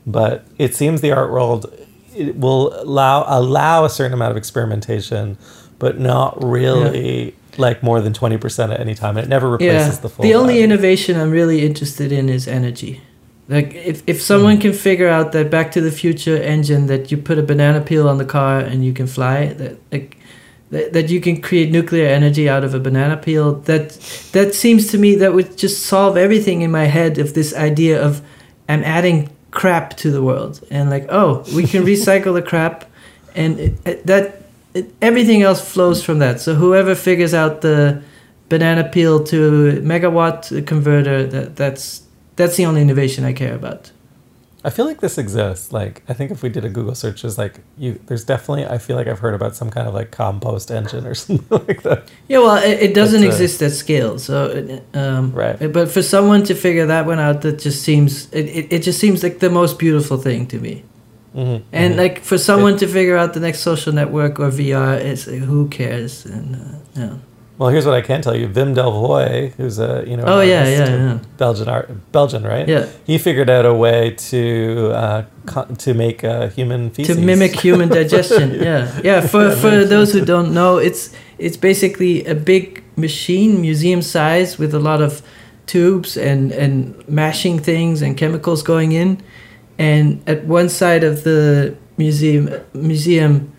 [0.07, 1.66] But it seems the art world
[2.16, 5.38] it will allow allow a certain amount of experimentation,
[5.80, 9.18] but not really like more than twenty percent at any time.
[9.18, 10.01] And it never replaces yeah.
[10.01, 10.24] the full.
[10.24, 10.64] the only value.
[10.64, 13.01] innovation I'm really interested in is energy.
[13.47, 14.62] Like if, if someone hmm.
[14.62, 18.10] can figure out that Back to the Future engine that you put a banana peel
[18.10, 20.18] on the car and you can fly that like
[20.72, 23.91] that, that you can create nuclear energy out of a banana peel that
[24.32, 28.01] that seems to me that would just solve everything in my head of this idea
[28.03, 28.22] of
[28.68, 32.86] I'm adding crap to the world and like oh we can recycle the crap
[33.36, 34.41] and it, it- that
[34.76, 38.01] it, everything else flows from that so whoever figures out the
[38.49, 42.03] banana peel to megawatt converter that that's
[42.36, 43.91] that's the only innovation I care about
[44.67, 45.71] I feel like this exists.
[45.71, 47.99] Like, I think if we did a Google search, there's like you.
[48.07, 48.65] There's definitely.
[48.65, 51.84] I feel like I've heard about some kind of like compost engine or something like
[51.84, 52.09] that.
[52.28, 55.71] yeah well it, it doesn't That's, uh, exist at scale so um, Right.
[55.71, 58.99] but for someone to figure that one out that just seems it, it, it just
[58.99, 60.84] seems like the most beautiful thing to me
[61.36, 65.23] hmm and like for someone to figure out the next social network or VR it's
[65.49, 66.59] who cares and uh,
[67.01, 67.13] yeah
[67.57, 70.65] Well, here's what I can tell you: Wim Delvoye, who's a you know Oh, yeah,
[70.77, 71.17] yeah, yeah.
[71.38, 72.67] Belgian art, Belgian, right?
[72.73, 73.99] yeah He figured out a way
[74.31, 74.41] to
[75.03, 75.21] uh,
[75.51, 78.47] co- to make uh, human feces to mimic human digestion.
[78.69, 79.21] yeah, yeah.
[79.33, 81.03] For Yeah, for those who don't know, it's
[81.45, 82.65] it's basically a big
[82.97, 85.21] machine, museum size, with a lot of
[85.65, 86.73] tubes and and
[87.07, 89.17] mashing things and chemicals going in.
[89.78, 93.51] And at one side of the museum museum,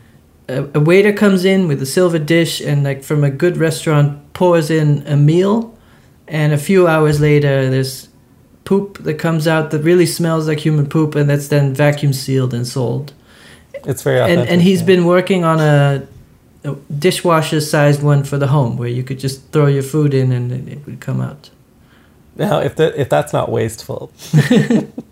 [0.49, 4.33] a, a waiter comes in with a silver dish and like from a good restaurant
[4.33, 5.77] pours in a meal.
[6.29, 8.09] And a few hours later, there's
[8.67, 12.53] poop that comes out that really smells like human poop, and that's then vacuum sealed
[12.53, 13.15] and sold
[13.87, 14.87] It's very and and he's yeah.
[14.87, 16.07] been working on a,
[16.65, 20.33] a dishwasher sized one for the home where you could just throw your food in
[20.33, 21.51] and it would come out.
[22.35, 24.11] now if that if that's not wasteful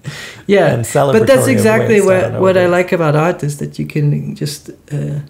[0.47, 3.43] Yeah, and celebratory but that's exactly waste, I what what what I like about art
[3.43, 5.21] is that you can just uh,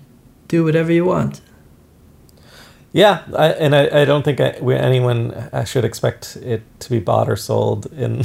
[0.49, 1.41] do whatever you want.
[2.93, 5.33] Yeah, I, and I, I don't think I, we, anyone
[5.67, 7.87] should expect it to be bought or sold.
[7.93, 8.23] In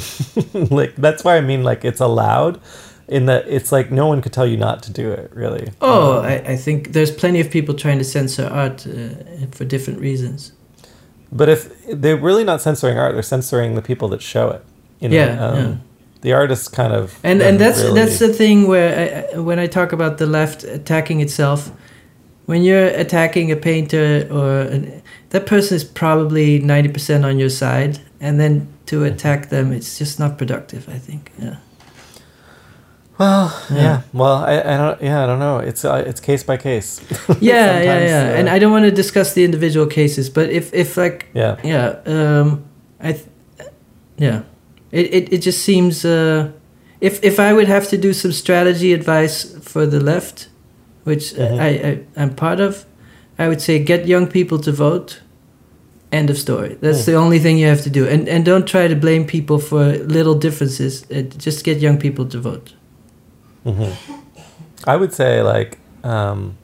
[0.70, 2.60] like that's why I mean like it's allowed,
[3.08, 5.30] in that it's like no one could tell you not to do it.
[5.34, 5.70] Really.
[5.80, 9.64] Oh, Um, I, I think there's plenty of people trying to censor art uh, for
[9.64, 10.52] different reasons.
[11.32, 14.64] but if they're really not censoring art, they're censoring the people that show it.
[15.00, 15.76] You know, Yeah, um, yeah.
[16.22, 18.90] The artist kind of and and that's really- that's the thing where
[19.34, 21.70] I, when I talk about the left attacking itself,
[22.46, 27.50] when you're attacking a painter or an, that person is probably ninety percent on your
[27.50, 30.88] side, and then to attack them, it's just not productive.
[30.88, 31.30] I think.
[31.38, 31.56] Yeah.
[33.18, 33.76] Well, yeah.
[33.76, 34.00] Yeah.
[34.12, 35.02] Well, I, I don't.
[35.02, 35.58] Yeah, I don't know.
[35.58, 37.00] It's uh, it's case by case.
[37.40, 38.30] Yeah, yeah, yeah.
[38.32, 41.56] uh, and I don't want to discuss the individual cases, but if if like Yeah.
[41.64, 42.64] yeah, um,
[42.98, 43.26] I, th-
[44.18, 44.42] yeah,
[44.92, 46.50] it, it it just seems uh,
[47.00, 50.48] if if I would have to do some strategy advice for the left,
[51.04, 51.60] which uh Mhm.
[51.60, 52.84] I, I I'm part of,
[53.38, 55.20] I would say get young people to vote.
[56.12, 56.76] End of story.
[56.80, 57.06] That's Mm.
[57.06, 59.96] the only thing you have to do, and and don't try to blame people for
[60.06, 61.04] little differences.
[61.10, 62.74] Uh, just get young people to vote.
[63.64, 63.92] hmm
[64.88, 66.54] I would say like um,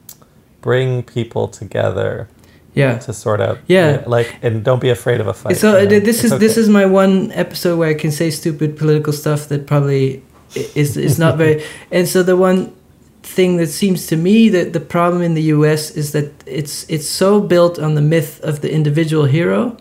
[0.61, 2.27] bring people together
[2.77, 2.97] Yeah.
[2.99, 3.57] to sort out.
[3.67, 4.03] Yeah.
[4.07, 5.57] Like, and don't be afraid of a fight.
[5.57, 5.99] so you uh, know?
[5.99, 9.65] this is this is my one episode where I can say stupid political stuff that
[9.67, 10.21] probably
[10.75, 11.63] is is not very.
[11.91, 12.71] And so the one
[13.23, 15.91] thing that seems to me that the problem in the U.S.
[15.97, 19.75] is that it's it's so built on the myth of the individual hero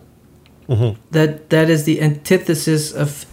[0.68, 0.96] Mhm.
[1.12, 3.24] that that is the antithesis of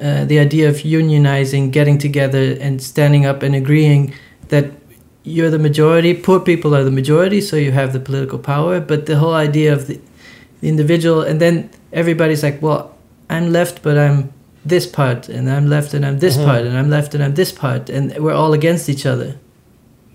[0.00, 4.12] uh, the idea of unionizing, getting together, and standing up and agreeing
[4.48, 4.64] that
[5.24, 6.14] you're the majority.
[6.14, 8.78] Poor people are the majority, so you have the political power.
[8.80, 9.98] But the whole idea of the,
[10.60, 12.94] the individual, and then everybody's like, "Well,
[13.30, 14.32] I'm left, but I'm
[14.64, 16.44] this part, and I'm left, and I'm this Mhm.
[16.44, 19.34] part, and I'm left, and I'm this part, and we're all against each other."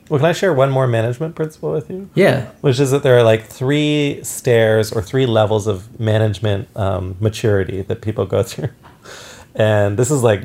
[0.10, 2.10] Well, can I share one more management principle with you?
[2.16, 7.16] Yeah, Which is that there are like three stairs or three levels of management um,
[7.20, 8.70] maturity that people go through.
[9.55, 10.41] And this is like,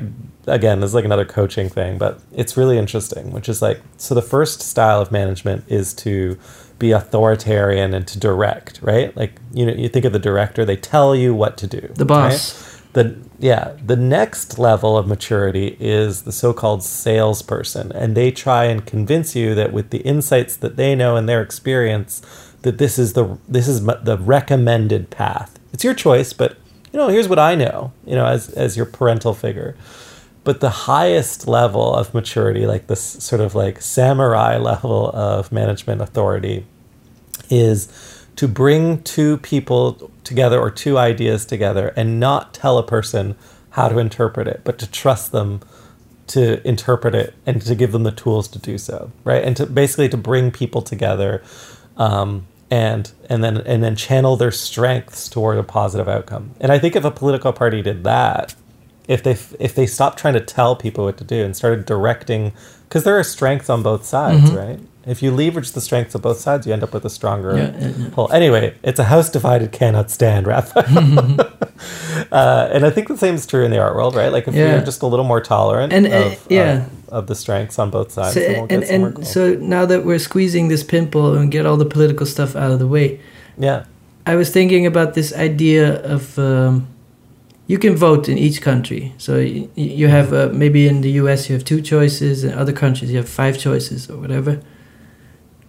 [0.47, 4.15] again, this is like another coaching thing, but it's really interesting, which is like, so
[4.15, 6.37] the first style of management is to
[6.77, 9.15] be authoritarian and to direct, right?
[9.15, 11.81] Like, you know, you think of the director, they tell you what to do.
[11.95, 12.31] the right?
[12.31, 12.81] boss.
[12.93, 18.85] the yeah the next level of maturity is the so-called salesperson and they try and
[18.85, 22.21] convince you that with the insights that they know and their experience
[22.61, 26.57] that this is the this is the recommended path it's your choice but
[26.93, 29.75] you know here's what i know you know as as your parental figure
[30.45, 36.01] but the highest level of maturity like this sort of like samurai level of management
[36.01, 36.65] authority
[37.49, 37.89] is
[38.37, 43.35] to bring two people together or two ideas together and not tell a person
[43.71, 45.59] how to interpret it, but to trust them
[46.27, 49.43] to interpret it and to give them the tools to do so, right?
[49.43, 51.43] And to basically to bring people together,
[51.97, 56.55] um, and and then and then channel their strengths toward a positive outcome.
[56.59, 58.55] And I think if a political party did that,
[59.07, 62.51] if they if they stopped trying to tell people what to do and started directing,
[62.87, 64.57] because there are strengths on both sides, Mhm.
[64.57, 64.79] right?
[65.07, 67.71] If you leverage the strengths of both sides, you end up with a stronger Yeah,
[67.79, 68.31] yeah, whole.
[68.31, 71.37] Anyway, it's a house divided cannot stand, Raphael.
[72.31, 74.31] uh, and I think the same is true in the art world, right?
[74.31, 74.71] Like if Yeah.
[74.75, 76.85] you're just a little more tolerant And, of, yeah.
[77.07, 79.25] of, of the strengths on both sides, So, we'll and and cool.
[79.25, 82.79] so now that we're squeezing this pimple and get all the political stuff out of
[82.79, 83.19] the way,
[83.59, 83.83] yeah,
[84.25, 86.87] I was thinking about this idea of um,
[87.67, 89.13] you can vote in each country.
[89.17, 91.49] So you, you have uh, maybe in the U.S.
[91.49, 94.61] you have two choices, in other countries you have five choices or whatever.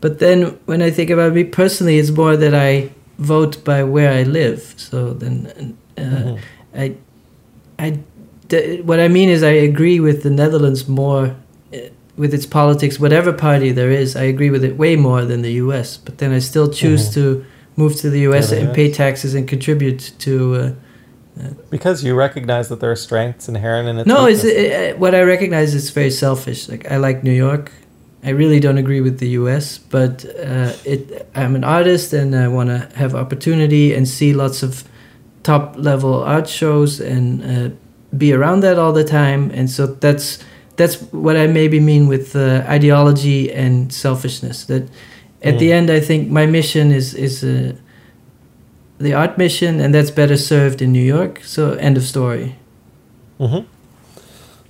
[0.00, 4.12] But then when I think about me personally, it's more that I vote by where
[4.12, 4.74] I live.
[4.76, 6.38] So then uh, Mhm.
[6.74, 6.94] I,
[7.78, 7.98] I,
[8.82, 11.34] what I mean is I agree with the Netherlands more
[11.74, 11.78] uh,
[12.16, 14.14] with its politics, whatever party there is.
[14.16, 15.96] I agree with it way more than the U.S.
[15.96, 17.14] But then I still choose Mhm.
[17.14, 17.44] to
[17.76, 18.50] move to the U.S.
[18.50, 20.54] the and pay taxes and contribute to.
[20.54, 20.70] Uh,
[21.70, 24.06] because you recognize that there are strengths inherent in it.
[24.06, 24.94] no, it's weaknesses.
[24.94, 26.68] uh, what I recognize is very selfish.
[26.68, 27.70] Like I like New York.
[28.24, 31.28] I really don't agree with the U.S., but uh, it.
[31.34, 34.84] I'm an artist and I want to have opportunity and see lots of
[35.42, 37.70] top level art shows and uh,
[38.16, 39.50] be around that all the time.
[39.54, 40.38] And so that's
[40.76, 44.64] that's what I maybe mean with uh, ideology and selfishness.
[44.64, 44.82] That
[45.42, 45.76] at the Mm.
[45.78, 47.72] end, I think my mission is is uh,
[48.98, 51.40] the art mission, and that's better served in New York.
[51.44, 52.56] So end of story.
[53.40, 53.64] Mhm.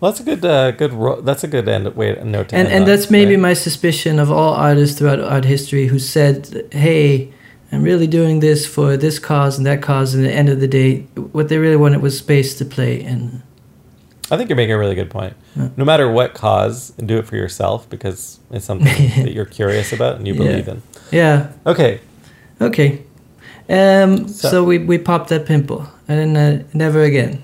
[0.01, 0.93] Well, that's a good, uh, good.
[0.93, 3.41] Ro- that's a good end way note and and on, that's maybe right?
[3.41, 7.31] my suspicion of all artists throughout art history who said, "Hey,
[7.73, 10.61] I'm really doing this for this cause and that cause," and at the end of
[10.61, 13.03] the day, what they really wanted was space to play.
[13.03, 13.41] And
[14.31, 15.33] I think you're making a really good point.
[15.57, 15.69] Yeah.
[15.79, 20.17] No matter what cause, do it for yourself because it's something that you're curious about
[20.17, 20.39] and you Yeah.
[20.47, 20.83] believe in.
[21.11, 22.01] yeah, Okay,
[22.61, 23.01] okay.
[23.69, 27.43] Um, So- so, we we popped that pimple, and then uh, never again.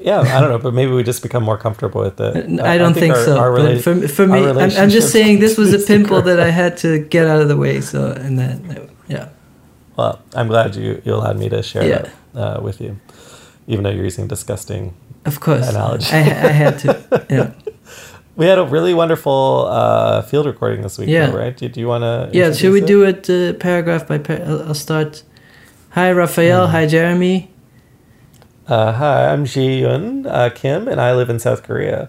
[0.00, 2.60] yeah, I don't know, but maybe we just become more comfortable with it.
[2.60, 3.38] Uh, I don't think, our- so.
[3.38, 6.38] our but rela- for for me, I'm, I'm just saying this was a pimple that
[6.40, 7.80] I had to get out of the way.
[7.80, 9.28] So and then yeah,
[9.96, 12.02] Well, I'm glad you you allowed me to share Yeah.
[12.34, 12.96] that uh, with you,
[13.66, 14.92] even though you're using disgusting.
[15.26, 15.68] of course.
[15.70, 16.10] Analogy.
[16.12, 16.90] I, I had to.
[17.30, 17.50] Yeah.
[18.36, 21.26] We had a really wonderful uh, field recording this week, Yeah.
[21.26, 21.56] though, right?
[21.56, 22.30] Do, do you want to?
[22.36, 24.62] Yeah, should we do it uh, paragraph by paragraph?
[24.66, 25.22] I'll, start.
[25.90, 26.66] Hi, Raphael.
[26.66, 26.72] Hmm.
[26.72, 27.50] Hi, Jeremy.
[28.66, 32.08] Uh, hi, I'm Ji Yun uh, Kim, and I live in South Korea.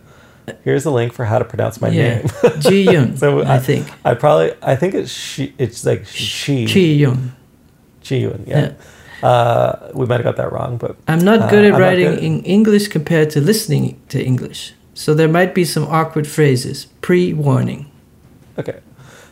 [0.64, 2.20] Here's a link for how to pronounce my Yeah.
[2.20, 2.28] name.
[2.60, 3.88] Ji Yun, So, I I- think.
[4.04, 5.54] I probably I think it's she.
[5.60, 6.66] It's like she.
[6.66, 7.34] Chi Yun.
[8.02, 8.44] Ji Yun.
[8.48, 8.74] Yeah.
[9.22, 12.10] Uh, we might have got that wrong, but I'm not Uh, good at I'm writing
[12.16, 12.24] good.
[12.24, 14.74] in English compared to listening to English.
[14.96, 16.86] So there might be some awkward phrases.
[17.02, 17.92] Pre warning.
[18.58, 18.80] okay.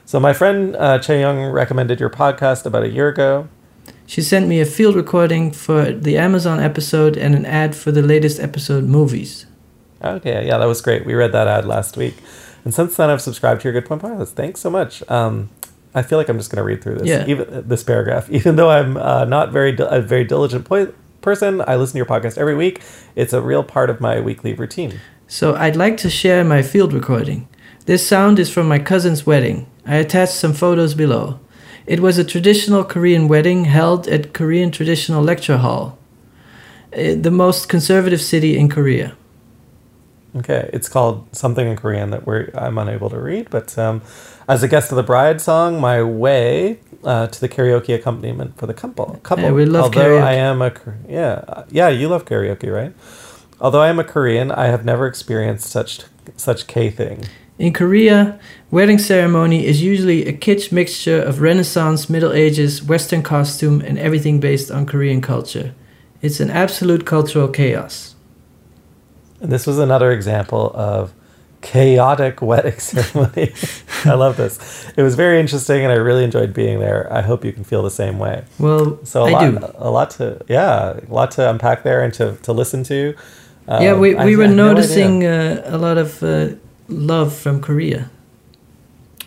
[0.05, 3.47] So my friend uh, Che Young recommended your podcast about a year ago.
[4.05, 8.01] She sent me a field recording for the Amazon episode and an ad for the
[8.01, 9.45] latest episode movies.
[10.03, 11.05] Okay, yeah, that was great.
[11.05, 12.15] We read that ad last week,
[12.65, 14.33] and since then I've subscribed to your Good Point podcast.
[14.33, 15.01] Thanks so much.
[15.09, 15.49] Um,
[15.95, 17.25] I feel like I'm just going to read through this, Yeah.
[17.25, 20.91] even this paragraph, even though I'm uh, not very a very diligent po-
[21.21, 21.61] person.
[21.65, 22.81] I listen to your podcast every week.
[23.15, 24.99] It's a real part of my weekly routine.
[25.33, 27.47] So I'd like to share my field recording.
[27.87, 29.65] This sound is from my cousin's wedding.
[29.83, 31.39] I attached some photos below.
[31.87, 35.97] It was a traditional Korean wedding held at Korean Traditional Lecture Hall,
[36.91, 39.15] eh, the most conservative city in Korea.
[40.35, 44.03] Okay, it's called something in Korean that we're I'm unable to read, but um,
[44.47, 48.67] as a guest of the bride song, my way uh, to the karaoke accompaniment for
[48.67, 49.19] the couple.
[49.23, 49.45] Couple.
[49.45, 50.71] Yeah, we love Although I am a
[51.09, 52.93] yeah yeah you love karaoke right?
[53.63, 56.01] Although I am a Korean, I have never experienced such
[56.35, 57.23] such K thing.
[57.57, 58.37] In Korea,
[58.71, 64.39] wedding ceremony is usually a kitsch mixture of Renaissance, Middle Ages, Western costume, and everything
[64.41, 65.73] based on Korean culture.
[66.21, 68.15] It's an absolute cultural chaos.
[69.39, 71.13] And this was another example of
[71.61, 73.53] chaotic wedding ceremony.
[74.05, 74.91] I love this.
[74.97, 77.07] It was very interesting, and I really enjoyed being there.
[77.13, 78.43] I hope you can feel the same way.
[78.59, 79.71] Well, So a I lot, do.
[79.77, 83.15] a lot to yeah, a lot to unpack there and to, to listen to.
[83.67, 86.55] Yeah, Um, we, I we were had no noticing uh, a lot of uh,
[86.89, 88.09] love from Korea.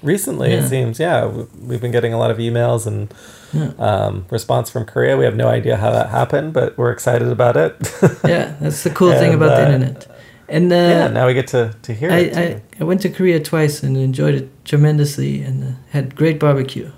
[0.03, 0.51] recently.
[0.51, 0.65] Yeah.
[0.65, 3.09] It seems yeah, we- we've been getting a lot of emails and
[3.53, 3.71] Yeah.
[3.79, 5.17] um, response from Korea.
[5.17, 7.73] We have no idea how that happened, but we're excited about it.
[8.29, 10.07] Yeah, that's the cool thing And, about the uh, internet.
[10.49, 12.37] And uh, yeah, now we get to to hear I, it.
[12.37, 16.91] I, I went to Korea twice and enjoyed it tremendously and uh, had great barbecue.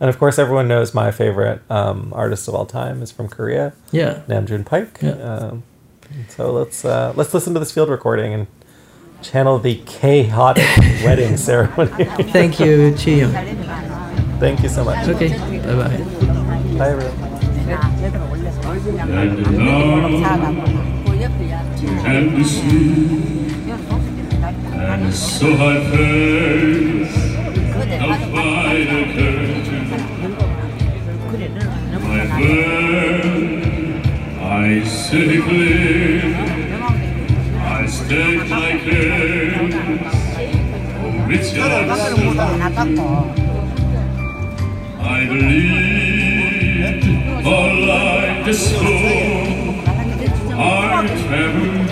[0.00, 3.72] and of course, everyone knows my favorite um, artist of all time is from Korea,
[3.92, 4.14] Yeah.
[4.28, 4.88] Nam June Paik.
[5.02, 5.50] Yeah.
[6.28, 8.46] So let's uh, let's listen to this field recording and
[9.22, 10.66] channel the chaotic
[11.04, 12.04] wedding ceremony.
[12.32, 13.24] Thank you, Chi
[14.38, 15.08] Thank you so much.
[15.08, 15.96] Okay, bye bye.
[16.78, 17.32] Bye, everyone.
[22.04, 23.42] and the sea
[24.74, 27.14] and so I face
[27.88, 27.98] the
[28.42, 29.62] final curtain
[32.02, 33.61] my bird
[34.51, 36.35] I sit clear
[37.59, 39.73] I stay like this
[41.03, 41.49] oh it's
[44.99, 47.05] I believed
[47.45, 49.85] all like the storm
[50.59, 51.87] I traveled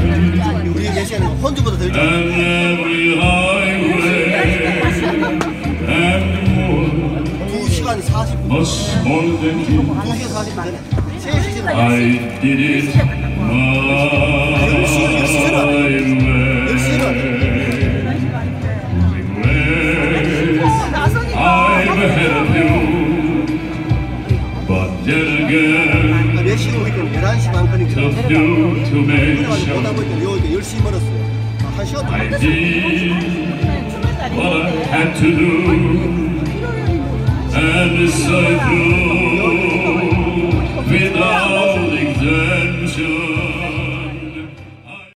[0.76, 4.19] 우리 예시는 혼주보다 더 일찍 and every highway
[8.50, 8.74] much
[9.04, 10.78] more than you 2시간 40분 전에
[11.20, 12.00] 3시 지나 I
[12.42, 12.86] did it
[13.40, 13.70] my
[15.70, 15.96] way
[21.38, 22.70] I'm ahead of you
[24.68, 26.98] but then again 몇 시간 오니까
[27.36, 28.46] 11시 반 거니까 took you
[28.86, 31.20] to make 그래가지고 오다 sure 보니까 요 10시 멀었어요
[31.64, 33.12] 아, 한 시간 I 동안 did
[34.36, 36.19] what I had to do,
[37.63, 39.51] And so true
[40.91, 41.91] Without